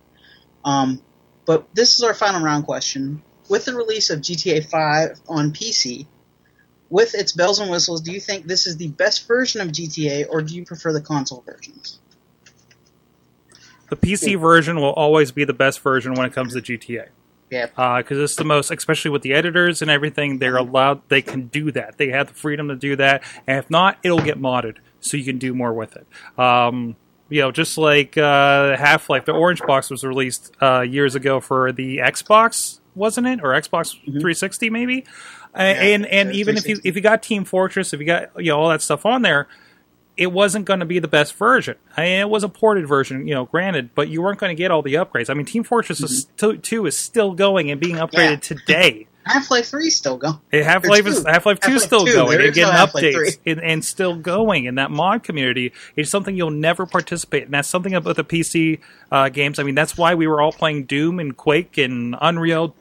Um, 0.64 1.00
but 1.46 1.66
this 1.74 1.96
is 1.96 2.02
our 2.02 2.14
final 2.14 2.42
round 2.42 2.64
question. 2.64 3.22
With 3.48 3.64
the 3.64 3.74
release 3.74 4.10
of 4.10 4.20
GTA 4.20 4.68
5 4.68 5.20
on 5.28 5.52
PC, 5.52 6.06
with 6.90 7.14
its 7.14 7.32
bells 7.32 7.60
and 7.60 7.70
whistles, 7.70 8.02
do 8.02 8.12
you 8.12 8.20
think 8.20 8.46
this 8.46 8.66
is 8.66 8.76
the 8.76 8.88
best 8.88 9.26
version 9.26 9.60
of 9.60 9.68
GTA, 9.68 10.26
or 10.28 10.42
do 10.42 10.54
you 10.54 10.64
prefer 10.64 10.92
the 10.92 11.00
console 11.00 11.42
versions? 11.46 11.98
The 13.88 13.96
PC 13.96 14.38
version 14.38 14.76
will 14.76 14.92
always 14.92 15.32
be 15.32 15.44
the 15.44 15.54
best 15.54 15.80
version 15.80 16.12
when 16.12 16.26
it 16.26 16.34
comes 16.34 16.52
to 16.54 16.60
GTA. 16.60 17.08
Yeah. 17.50 17.66
because 17.98 18.18
it's 18.18 18.36
the 18.36 18.44
most, 18.44 18.70
especially 18.70 19.10
with 19.10 19.22
the 19.22 19.32
editors 19.32 19.80
and 19.80 19.90
everything. 19.90 20.38
They're 20.38 20.58
allowed, 20.58 21.08
they 21.08 21.22
can 21.22 21.46
do 21.46 21.72
that. 21.72 21.96
They 21.96 22.08
have 22.10 22.28
the 22.28 22.34
freedom 22.34 22.68
to 22.68 22.76
do 22.76 22.96
that, 22.96 23.22
and 23.46 23.58
if 23.58 23.70
not, 23.70 23.96
it'll 24.02 24.20
get 24.20 24.38
modded 24.38 24.76
so 25.00 25.16
you 25.16 25.24
can 25.24 25.38
do 25.38 25.54
more 25.54 25.72
with 25.72 25.96
it. 25.96 26.06
Um, 26.38 26.96
you 27.28 27.40
know, 27.42 27.50
just 27.52 27.76
like 27.76 28.16
uh, 28.16 28.76
Half 28.76 29.10
Life, 29.10 29.24
the 29.26 29.32
Orange 29.32 29.60
Box 29.62 29.90
was 29.90 30.02
released 30.04 30.52
uh, 30.62 30.80
years 30.80 31.14
ago 31.14 31.40
for 31.40 31.72
the 31.72 31.98
Xbox, 31.98 32.80
wasn't 32.94 33.26
it, 33.26 33.40
or 33.42 33.48
Xbox 33.50 33.92
360 34.04 34.70
maybe? 34.70 35.04
Uh, 35.54 35.58
and 35.58 36.06
and 36.06 36.32
even 36.32 36.56
if 36.56 36.66
you 36.68 36.78
if 36.84 36.94
you 36.96 37.02
got 37.02 37.22
Team 37.22 37.44
Fortress, 37.44 37.92
if 37.92 38.00
you 38.00 38.06
got 38.06 38.30
you 38.36 38.50
know 38.52 38.58
all 38.60 38.68
that 38.70 38.80
stuff 38.82 39.04
on 39.06 39.22
there, 39.22 39.46
it 40.16 40.32
wasn't 40.32 40.64
going 40.64 40.80
to 40.80 40.86
be 40.86 40.98
the 40.98 41.08
best 41.08 41.34
version. 41.34 41.76
I 41.96 42.02
mean, 42.02 42.20
it 42.20 42.28
was 42.30 42.44
a 42.44 42.48
ported 42.48 42.86
version, 42.88 43.26
you 43.28 43.34
know, 43.34 43.44
granted, 43.46 43.90
but 43.94 44.08
you 44.08 44.20
weren't 44.22 44.38
going 44.38 44.54
to 44.54 44.60
get 44.60 44.70
all 44.70 44.82
the 44.82 44.94
upgrades. 44.94 45.30
I 45.30 45.34
mean, 45.34 45.46
Team 45.46 45.64
Fortress 45.64 46.00
Mm-hmm. 46.00 46.48
st- 46.48 46.62
2 46.62 46.86
is 46.86 46.98
still 46.98 47.32
going 47.34 47.70
and 47.70 47.80
being 47.80 47.96
upgraded 47.96 48.40
today. 48.40 49.06
Half 49.24 49.50
Life 49.50 49.68
3 49.68 49.90
still 49.90 50.16
going. 50.16 50.38
Half 50.52 50.86
Life 50.86 51.06
is. 51.06 51.24
Half 51.24 51.46
Life 51.46 51.60
Two 51.60 51.78
still 51.78 52.06
2, 52.06 52.12
going 52.12 52.40
and 52.40 52.46
no 52.46 52.50
getting 52.52 52.74
updates 52.74 53.38
and, 53.44 53.62
and 53.62 53.84
still 53.84 54.16
going. 54.16 54.66
And 54.66 54.78
that 54.78 54.90
mod 54.90 55.22
community 55.22 55.72
is 55.96 56.10
something 56.10 56.36
you'll 56.36 56.50
never 56.50 56.86
participate. 56.86 57.44
in. 57.44 57.50
that's 57.50 57.68
something 57.68 57.94
about 57.94 58.16
the 58.16 58.24
PC 58.24 58.80
uh, 59.12 59.28
games. 59.28 59.58
I 59.58 59.64
mean, 59.64 59.74
that's 59.74 59.98
why 59.98 60.14
we 60.14 60.26
were 60.26 60.40
all 60.40 60.52
playing 60.52 60.84
Doom 60.84 61.20
and 61.20 61.36
Quake 61.36 61.76
and 61.78 62.16
Unreal 62.20 62.74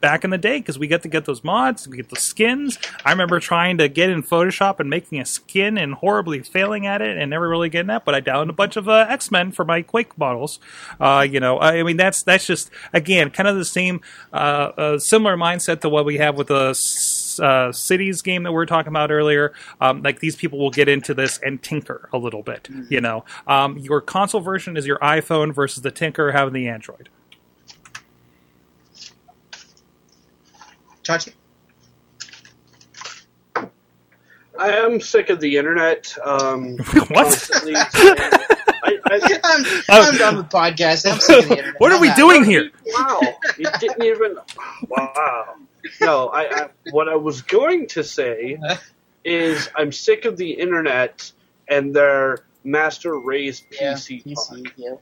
back 0.00 0.24
in 0.24 0.30
the 0.30 0.38
day 0.38 0.58
because 0.58 0.78
we 0.78 0.86
get 0.86 1.02
to 1.02 1.08
get 1.08 1.24
those 1.24 1.44
mods, 1.44 1.86
we 1.88 1.96
get 1.96 2.08
the 2.08 2.16
skins. 2.16 2.78
I 3.04 3.10
remember 3.10 3.40
trying 3.40 3.78
to 3.78 3.88
get 3.88 4.10
in 4.10 4.22
Photoshop 4.22 4.80
and 4.80 4.90
making 4.90 5.20
a 5.20 5.26
skin 5.26 5.78
and 5.78 5.94
horribly 5.94 6.40
failing 6.40 6.86
at 6.86 7.02
it 7.02 7.16
and 7.16 7.30
never 7.30 7.48
really 7.48 7.68
getting 7.68 7.88
that. 7.88 8.04
But 8.04 8.14
I 8.14 8.20
downloaded 8.20 8.50
a 8.50 8.54
bunch 8.54 8.76
of 8.76 8.88
uh, 8.88 9.06
X 9.08 9.30
Men 9.30 9.52
for 9.52 9.64
my 9.64 9.82
Quake 9.82 10.16
models. 10.18 10.60
Uh, 10.98 11.26
you 11.28 11.40
know, 11.40 11.58
I 11.60 11.82
mean 11.82 11.96
that's 11.96 12.22
that's 12.22 12.46
just 12.46 12.70
again 12.92 13.30
kind 13.30 13.48
of 13.48 13.56
the 13.56 13.64
same 13.64 14.00
uh, 14.32 14.36
uh, 14.76 14.98
similar 14.98 15.36
mindset 15.36 15.80
to 15.80 15.88
what 15.88 16.04
we 16.04 16.18
have 16.18 16.36
with 16.36 16.48
the 16.48 16.74
uh, 17.42 17.72
cities 17.72 18.22
game 18.22 18.42
that 18.42 18.50
we 18.50 18.56
were 18.56 18.66
talking 18.66 18.90
about 18.90 19.10
earlier. 19.10 19.52
Um, 19.80 20.02
like 20.02 20.20
these 20.20 20.36
people 20.36 20.58
will 20.58 20.70
get 20.70 20.88
into 20.88 21.14
this 21.14 21.38
and 21.38 21.62
tinker 21.62 22.08
a 22.12 22.18
little 22.18 22.42
bit. 22.42 22.68
You 22.90 23.00
know, 23.00 23.24
um, 23.46 23.78
your 23.78 24.00
console 24.00 24.40
version 24.40 24.76
is 24.76 24.86
your 24.86 24.98
iPhone 24.98 25.54
versus 25.54 25.82
the 25.82 25.90
tinker 25.90 26.32
having 26.32 26.54
the 26.54 26.68
Android. 26.68 27.08
Chachi? 31.10 31.32
I 34.58 34.72
am 34.72 35.00
sick 35.00 35.30
of 35.30 35.40
the 35.40 35.56
internet. 35.56 36.14
Um, 36.24 36.76
What? 37.08 37.50
I, 37.64 38.98
I, 39.06 39.40
I'm, 39.44 39.64
Oh. 39.88 40.08
I'm 40.10 40.18
done 40.18 40.36
with 40.36 40.48
podcasting. 40.50 41.12
I'm 41.12 41.20
sick 41.20 41.42
of 41.44 41.48
the 41.48 41.56
internet. 41.58 41.80
What 41.80 41.92
are 41.92 42.00
we 42.00 42.10
I'm 42.10 42.16
doing 42.16 42.44
here? 42.44 42.70
Wow, 42.86 43.20
you 43.58 43.66
didn't 43.78 44.02
even. 44.02 44.36
Wow. 44.88 45.54
No, 46.00 46.28
I, 46.28 46.42
I. 46.64 46.68
What 46.90 47.08
I 47.08 47.16
was 47.16 47.40
going 47.42 47.86
to 47.88 48.04
say 48.04 48.58
is 49.24 49.68
I'm 49.76 49.92
sick 49.92 50.24
of 50.26 50.36
the 50.36 50.50
internet 50.50 51.30
and 51.68 51.94
their 51.94 52.38
master 52.64 53.18
race 53.18 53.62
Yeah, 53.80 53.94
PC. 53.94 54.24
PC, 54.24 54.64
talk. 54.64 54.74
yeah. 54.76 54.94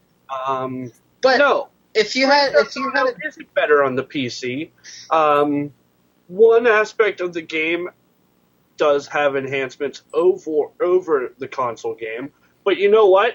Um, 0.47 0.92
But 1.21 1.38
no, 1.38 1.68
if 1.94 2.14
you 2.14 2.27
had, 2.29 2.53
if 2.55 2.77
you 2.77 2.90
had, 2.94 2.99
How 2.99 3.07
is 3.27 3.38
it 3.38 3.53
better 3.55 3.83
on 3.83 3.97
the 3.97 4.05
PC? 4.05 4.71
Um, 5.11 5.73
one 6.29 6.67
aspect 6.67 7.21
of 7.21 7.33
the 7.33 7.43
game 7.43 7.88
does 8.77 9.07
have 9.09 9.35
enhancements 9.37 10.03
over 10.14 10.69
over 10.81 11.35
the 11.38 11.49
console 11.49 11.95
game, 11.95 12.31
but 12.64 12.77
you 12.79 12.91
know 12.91 13.07
what? 13.07 13.35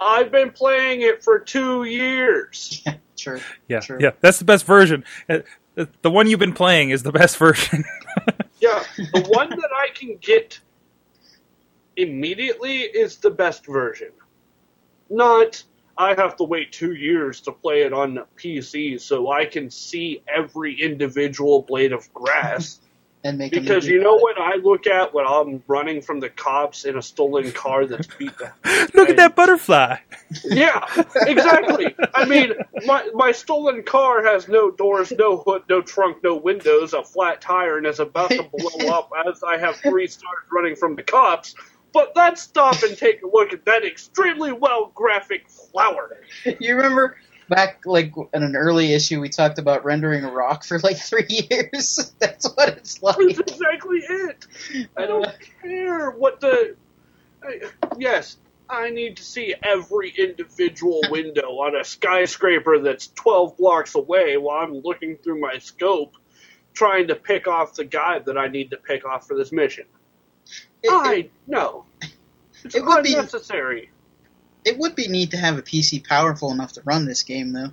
I've 0.00 0.32
been 0.32 0.50
playing 0.50 1.02
it 1.02 1.22
for 1.22 1.38
two 1.38 1.84
years. 1.84 2.82
a, 2.86 2.94
sure, 3.16 3.40
Yeah, 3.68 3.80
True. 3.80 3.98
yeah, 4.00 4.10
that's 4.20 4.38
the 4.40 4.44
best 4.44 4.66
version. 4.66 5.04
Uh, 5.28 5.38
The 5.76 5.88
the 6.02 6.10
one 6.10 6.26
you've 6.28 6.40
been 6.40 6.52
playing 6.52 6.90
is 6.90 7.02
the 7.04 7.12
best 7.12 7.36
version. 7.46 7.84
Yeah, 8.60 8.82
the 8.96 9.24
one 9.28 9.50
that 9.50 9.70
I 9.74 9.88
can 9.94 10.16
get 10.20 10.58
immediately 11.96 12.78
is 12.80 13.16
the 13.18 13.30
best 13.30 13.66
version. 13.66 14.10
Not 15.10 15.62
I 15.96 16.14
have 16.14 16.36
to 16.36 16.44
wait 16.44 16.72
two 16.72 16.94
years 16.94 17.40
to 17.42 17.52
play 17.52 17.82
it 17.82 17.92
on 17.92 18.24
PC 18.36 19.00
so 19.00 19.30
I 19.30 19.44
can 19.44 19.70
see 19.70 20.22
every 20.26 20.80
individual 20.80 21.62
blade 21.62 21.92
of 21.92 22.12
grass. 22.12 22.80
and 23.24 23.38
make 23.38 23.56
a 23.56 23.60
Because 23.60 23.86
you 23.86 24.00
know 24.00 24.16
what 24.16 24.38
I 24.38 24.56
look 24.56 24.86
at 24.86 25.12
when 25.14 25.26
I'm 25.26 25.62
running 25.66 26.02
from 26.02 26.20
the 26.20 26.28
cops 26.28 26.84
in 26.84 26.98
a 26.98 27.02
stolen 27.02 27.50
car 27.52 27.86
that's 27.86 28.06
beat 28.06 28.36
the 28.36 28.52
Look 28.94 29.08
at 29.08 29.16
that 29.16 29.34
butterfly. 29.34 29.96
Yeah, 30.44 30.84
exactly. 31.14 31.94
I 32.12 32.24
mean, 32.24 32.54
my 32.86 33.08
my 33.14 33.30
stolen 33.30 33.84
car 33.84 34.24
has 34.24 34.48
no 34.48 34.70
doors, 34.70 35.12
no 35.16 35.36
hood, 35.36 35.62
no 35.68 35.80
trunk, 35.80 36.24
no 36.24 36.34
windows, 36.34 36.92
a 36.92 37.04
flat 37.04 37.40
tire, 37.40 37.78
and 37.78 37.86
is 37.86 38.00
about 38.00 38.30
to 38.30 38.42
blow 38.52 38.88
up 38.88 39.12
as 39.28 39.44
I 39.44 39.58
have 39.58 39.76
three 39.76 40.08
stars 40.08 40.44
running 40.50 40.74
from 40.74 40.96
the 40.96 41.04
cops. 41.04 41.54
But 41.94 42.12
let's 42.16 42.42
stop 42.42 42.82
and 42.82 42.98
take 42.98 43.22
a 43.22 43.26
look 43.28 43.52
at 43.52 43.64
that 43.66 43.84
extremely 43.84 44.50
well 44.50 44.90
graphic 44.94 45.48
flower. 45.48 46.18
You 46.60 46.76
remember 46.76 47.16
back 47.48 47.82
like 47.86 48.12
in 48.32 48.42
an 48.42 48.56
early 48.56 48.92
issue 48.92 49.20
we 49.20 49.28
talked 49.28 49.58
about 49.58 49.84
rendering 49.84 50.24
a 50.24 50.30
rock 50.30 50.64
for 50.64 50.78
like 50.80 50.96
three 50.98 51.26
years. 51.50 52.12
That's 52.18 52.46
what 52.54 52.70
it's 52.70 53.00
like. 53.00 53.16
That's 53.16 53.52
exactly 53.52 53.98
it. 53.98 54.46
I 54.96 55.06
don't 55.06 55.26
uh, 55.26 55.32
care 55.62 56.10
what 56.10 56.40
the. 56.40 56.74
I, 57.42 57.60
yes, 57.96 58.38
I 58.68 58.90
need 58.90 59.18
to 59.18 59.22
see 59.22 59.54
every 59.62 60.12
individual 60.18 61.02
window 61.10 61.60
on 61.60 61.76
a 61.76 61.84
skyscraper 61.84 62.80
that's 62.80 63.08
12 63.08 63.56
blocks 63.56 63.94
away 63.94 64.36
while 64.36 64.64
I'm 64.64 64.80
looking 64.80 65.16
through 65.18 65.40
my 65.40 65.58
scope 65.58 66.16
trying 66.72 67.08
to 67.08 67.14
pick 67.14 67.46
off 67.46 67.74
the 67.74 67.84
guy 67.84 68.18
that 68.20 68.36
I 68.36 68.48
need 68.48 68.70
to 68.70 68.78
pick 68.78 69.04
off 69.04 69.28
for 69.28 69.36
this 69.36 69.52
mission. 69.52 69.84
It, 70.82 70.90
I 70.92 71.14
it, 71.14 71.32
no. 71.46 71.84
It's 72.64 72.74
It 72.74 72.84
would 72.84 73.02
be- 73.04 73.14
unnecessary. 73.14 73.90
it 74.64 74.78
would 74.78 74.94
be 74.94 75.08
neat 75.08 75.30
to 75.32 75.36
have 75.36 75.58
a 75.58 75.62
PC 75.62 76.06
powerful 76.06 76.50
enough 76.52 76.72
to 76.74 76.82
run 76.84 77.04
this 77.06 77.22
game 77.22 77.52
though. 77.52 77.72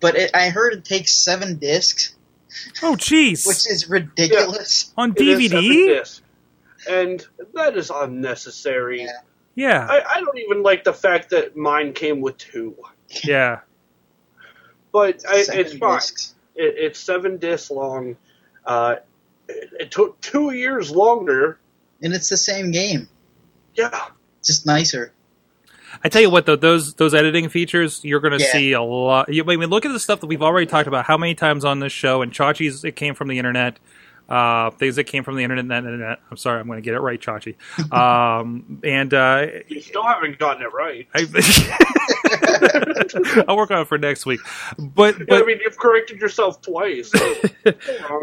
But 0.00 0.16
it, 0.16 0.30
I 0.34 0.48
heard 0.48 0.72
it 0.74 0.84
takes 0.84 1.12
seven 1.12 1.56
discs, 1.58 2.14
Oh, 2.82 2.96
jeez. 2.96 3.46
which 3.46 3.70
is 3.70 3.88
ridiculous. 3.88 4.92
On 4.96 5.12
It 5.16 5.20
is 5.22 5.50
seven 5.50 5.64
DVD? 5.64 6.20
And 6.90 7.26
that 7.54 7.76
is 7.76 7.90
unnecessary. 7.94 9.02
Yeah. 9.04 9.12
Yeah, 9.54 9.86
I, 9.88 10.16
I 10.16 10.20
don't 10.20 10.38
even 10.38 10.62
like 10.62 10.82
the 10.82 10.94
fact 10.94 11.28
that 11.30 11.54
mine 11.56 11.92
came 11.92 12.20
with 12.22 12.38
two. 12.38 12.74
yeah. 13.22 13.60
But 14.92 15.24
I, 15.28 15.42
Seven 15.42 15.60
it's 15.60 15.76
fine. 15.78 16.00
It, 16.54 16.74
it's 16.78 16.98
seven 16.98 17.36
discs 17.38 17.70
long. 17.70 18.16
Uh, 18.64 18.96
it, 19.48 19.70
it 19.80 19.90
took 19.90 20.20
two 20.20 20.50
years 20.52 20.90
longer. 20.90 21.58
And 22.02 22.12
it's 22.12 22.28
the 22.28 22.36
same 22.36 22.70
game, 22.72 23.08
Yeah, 23.76 23.90
just 24.44 24.66
nicer. 24.66 25.12
I 26.02 26.08
tell 26.08 26.22
you 26.22 26.30
what, 26.30 26.46
though, 26.46 26.56
those 26.56 26.94
those 26.94 27.14
editing 27.14 27.48
features, 27.48 28.00
you're 28.02 28.20
going 28.20 28.36
to 28.36 28.42
Yeah. 28.44 28.52
see 28.52 28.72
a 28.72 28.82
lot. 28.82 29.32
You, 29.32 29.44
I 29.46 29.56
mean, 29.56 29.68
look 29.68 29.84
at 29.86 29.92
the 29.92 30.00
stuff 30.00 30.20
that 30.20 30.26
we've 30.26 30.42
already 30.42 30.66
talked 30.66 30.88
about. 30.88 31.04
How 31.04 31.16
many 31.18 31.34
times 31.34 31.64
on 31.64 31.78
this 31.80 31.92
show? 31.92 32.22
And 32.22 32.32
Chachi's, 32.32 32.82
it 32.84 32.96
came 32.96 33.14
from 33.14 33.28
the 33.28 33.38
internet. 33.38 33.78
Uh, 34.32 34.70
things 34.70 34.96
that 34.96 35.04
came 35.04 35.24
from 35.24 35.36
the 35.36 35.42
internet. 35.42 35.62
internet, 35.66 35.92
internet. 35.92 36.20
I'm 36.30 36.38
sorry, 36.38 36.58
I'm 36.58 36.66
going 36.66 36.78
to 36.78 36.82
get 36.82 36.94
it 36.94 37.00
right, 37.00 37.20
Chachi. 37.20 37.54
Um, 37.92 38.80
and 38.84 39.12
uh, 39.12 39.46
you 39.68 39.82
still 39.82 40.02
haven't 40.04 40.38
gotten 40.38 40.62
it 40.62 40.72
right. 40.72 41.06
I, 41.14 41.26
I'll 43.48 43.56
work 43.56 43.70
on 43.70 43.80
it 43.82 43.88
for 43.88 43.98
next 43.98 44.24
week. 44.26 44.40
But 44.78 45.16
I 45.30 45.42
mean, 45.44 45.58
you've 45.62 45.78
corrected 45.78 46.18
yourself 46.20 46.62
twice. 46.62 47.10
so- 47.10 47.34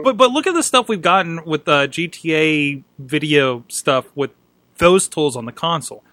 but 0.03 0.17
but 0.17 0.31
look 0.31 0.47
at 0.47 0.53
the 0.53 0.63
stuff 0.63 0.89
we've 0.89 1.01
gotten 1.01 1.45
with 1.45 1.65
the 1.65 1.87
GTA 1.87 2.83
video 2.97 3.63
stuff 3.67 4.05
with 4.15 4.31
those 4.77 5.07
tools 5.07 5.35
on 5.35 5.45
the 5.45 5.51
console. 5.51 6.03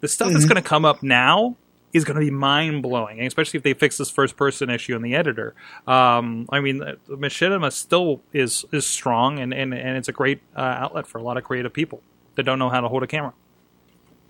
The 0.00 0.08
stuff 0.08 0.32
that's 0.32 0.44
Mhm. 0.44 0.48
going 0.48 0.62
to 0.62 0.68
come 0.68 0.84
up 0.84 1.02
now 1.02 1.56
is 1.94 2.04
going 2.04 2.16
to 2.16 2.20
be 2.20 2.30
mind 2.30 2.82
blowing, 2.82 3.24
especially 3.24 3.56
if 3.56 3.62
they 3.62 3.72
fix 3.72 3.96
this 3.96 4.10
first 4.10 4.36
person 4.36 4.68
issue 4.68 4.96
in 4.96 5.02
the 5.02 5.14
editor. 5.14 5.54
Um, 5.86 6.46
I 6.50 6.60
mean, 6.60 6.82
uh, 6.82 6.96
Machinima 7.08 7.72
still 7.72 8.20
is 8.32 8.64
is 8.72 8.86
strong, 8.86 9.38
and 9.38 9.54
and, 9.54 9.72
and 9.72 9.96
it's 9.96 10.08
a 10.08 10.12
great 10.12 10.40
uh, 10.54 10.60
outlet 10.60 11.06
for 11.06 11.18
a 11.18 11.22
lot 11.22 11.36
of 11.36 11.44
creative 11.44 11.72
people 11.72 12.02
that 12.34 12.42
don't 12.42 12.58
know 12.58 12.68
how 12.68 12.80
to 12.80 12.88
hold 12.88 13.04
a 13.04 13.06
camera. 13.06 13.32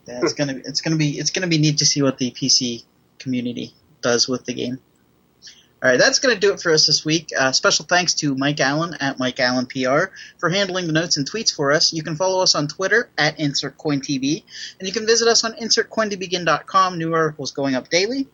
Yeah, 0.06 0.20
it's 0.22 0.34
gonna 0.34 0.60
it's 0.64 0.82
gonna 0.82 0.96
be 0.96 1.18
it's 1.18 1.30
gonna 1.30 1.46
be 1.46 1.58
neat 1.58 1.78
to 1.78 1.86
see 1.86 2.02
what 2.02 2.18
the 2.18 2.30
PC 2.30 2.84
community 3.18 3.72
does 4.02 4.28
with 4.28 4.44
the 4.44 4.52
game. 4.52 4.78
All 5.84 5.90
right, 5.90 6.00
that's 6.00 6.18
going 6.18 6.34
to 6.34 6.40
do 6.40 6.54
it 6.54 6.62
for 6.62 6.72
us 6.72 6.86
this 6.86 7.04
week. 7.04 7.28
Uh, 7.38 7.52
special 7.52 7.84
thanks 7.84 8.14
to 8.14 8.34
Mike 8.34 8.58
Allen 8.58 8.94
at 9.00 9.18
Mike 9.18 9.38
Allen 9.38 9.66
PR 9.66 10.14
for 10.38 10.48
handling 10.48 10.86
the 10.86 10.94
notes 10.94 11.18
and 11.18 11.30
tweets 11.30 11.54
for 11.54 11.72
us. 11.72 11.92
You 11.92 12.02
can 12.02 12.16
follow 12.16 12.42
us 12.42 12.54
on 12.54 12.68
Twitter 12.68 13.10
at 13.18 13.36
InsertCoinTV, 13.36 14.44
and 14.78 14.88
you 14.88 14.94
can 14.94 15.04
visit 15.04 15.28
us 15.28 15.44
on 15.44 15.52
InsertCoinToBegin.com. 15.52 16.96
New 16.96 17.12
articles 17.12 17.52
going 17.52 17.74
up 17.74 17.90
daily. 17.90 18.26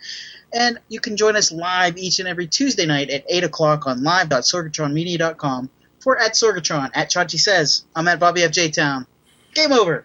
And 0.52 0.78
you 0.88 1.00
can 1.00 1.16
join 1.16 1.34
us 1.34 1.50
live 1.50 1.98
each 1.98 2.20
and 2.20 2.28
every 2.28 2.46
Tuesday 2.46 2.86
night 2.86 3.10
at 3.10 3.24
8 3.28 3.42
o'clock 3.42 3.88
on 3.88 4.04
live.sorgatronmedia.com. 4.04 5.70
For 5.98 6.20
at 6.20 6.34
Sorgatron, 6.34 6.90
at 6.94 7.10
Chachi 7.10 7.40
Says, 7.40 7.84
I'm 7.96 8.06
at 8.06 8.20
Bobby 8.20 8.44
F. 8.44 8.52
J. 8.52 8.70
Town. 8.70 9.08
Game 9.54 9.72
over! 9.72 10.04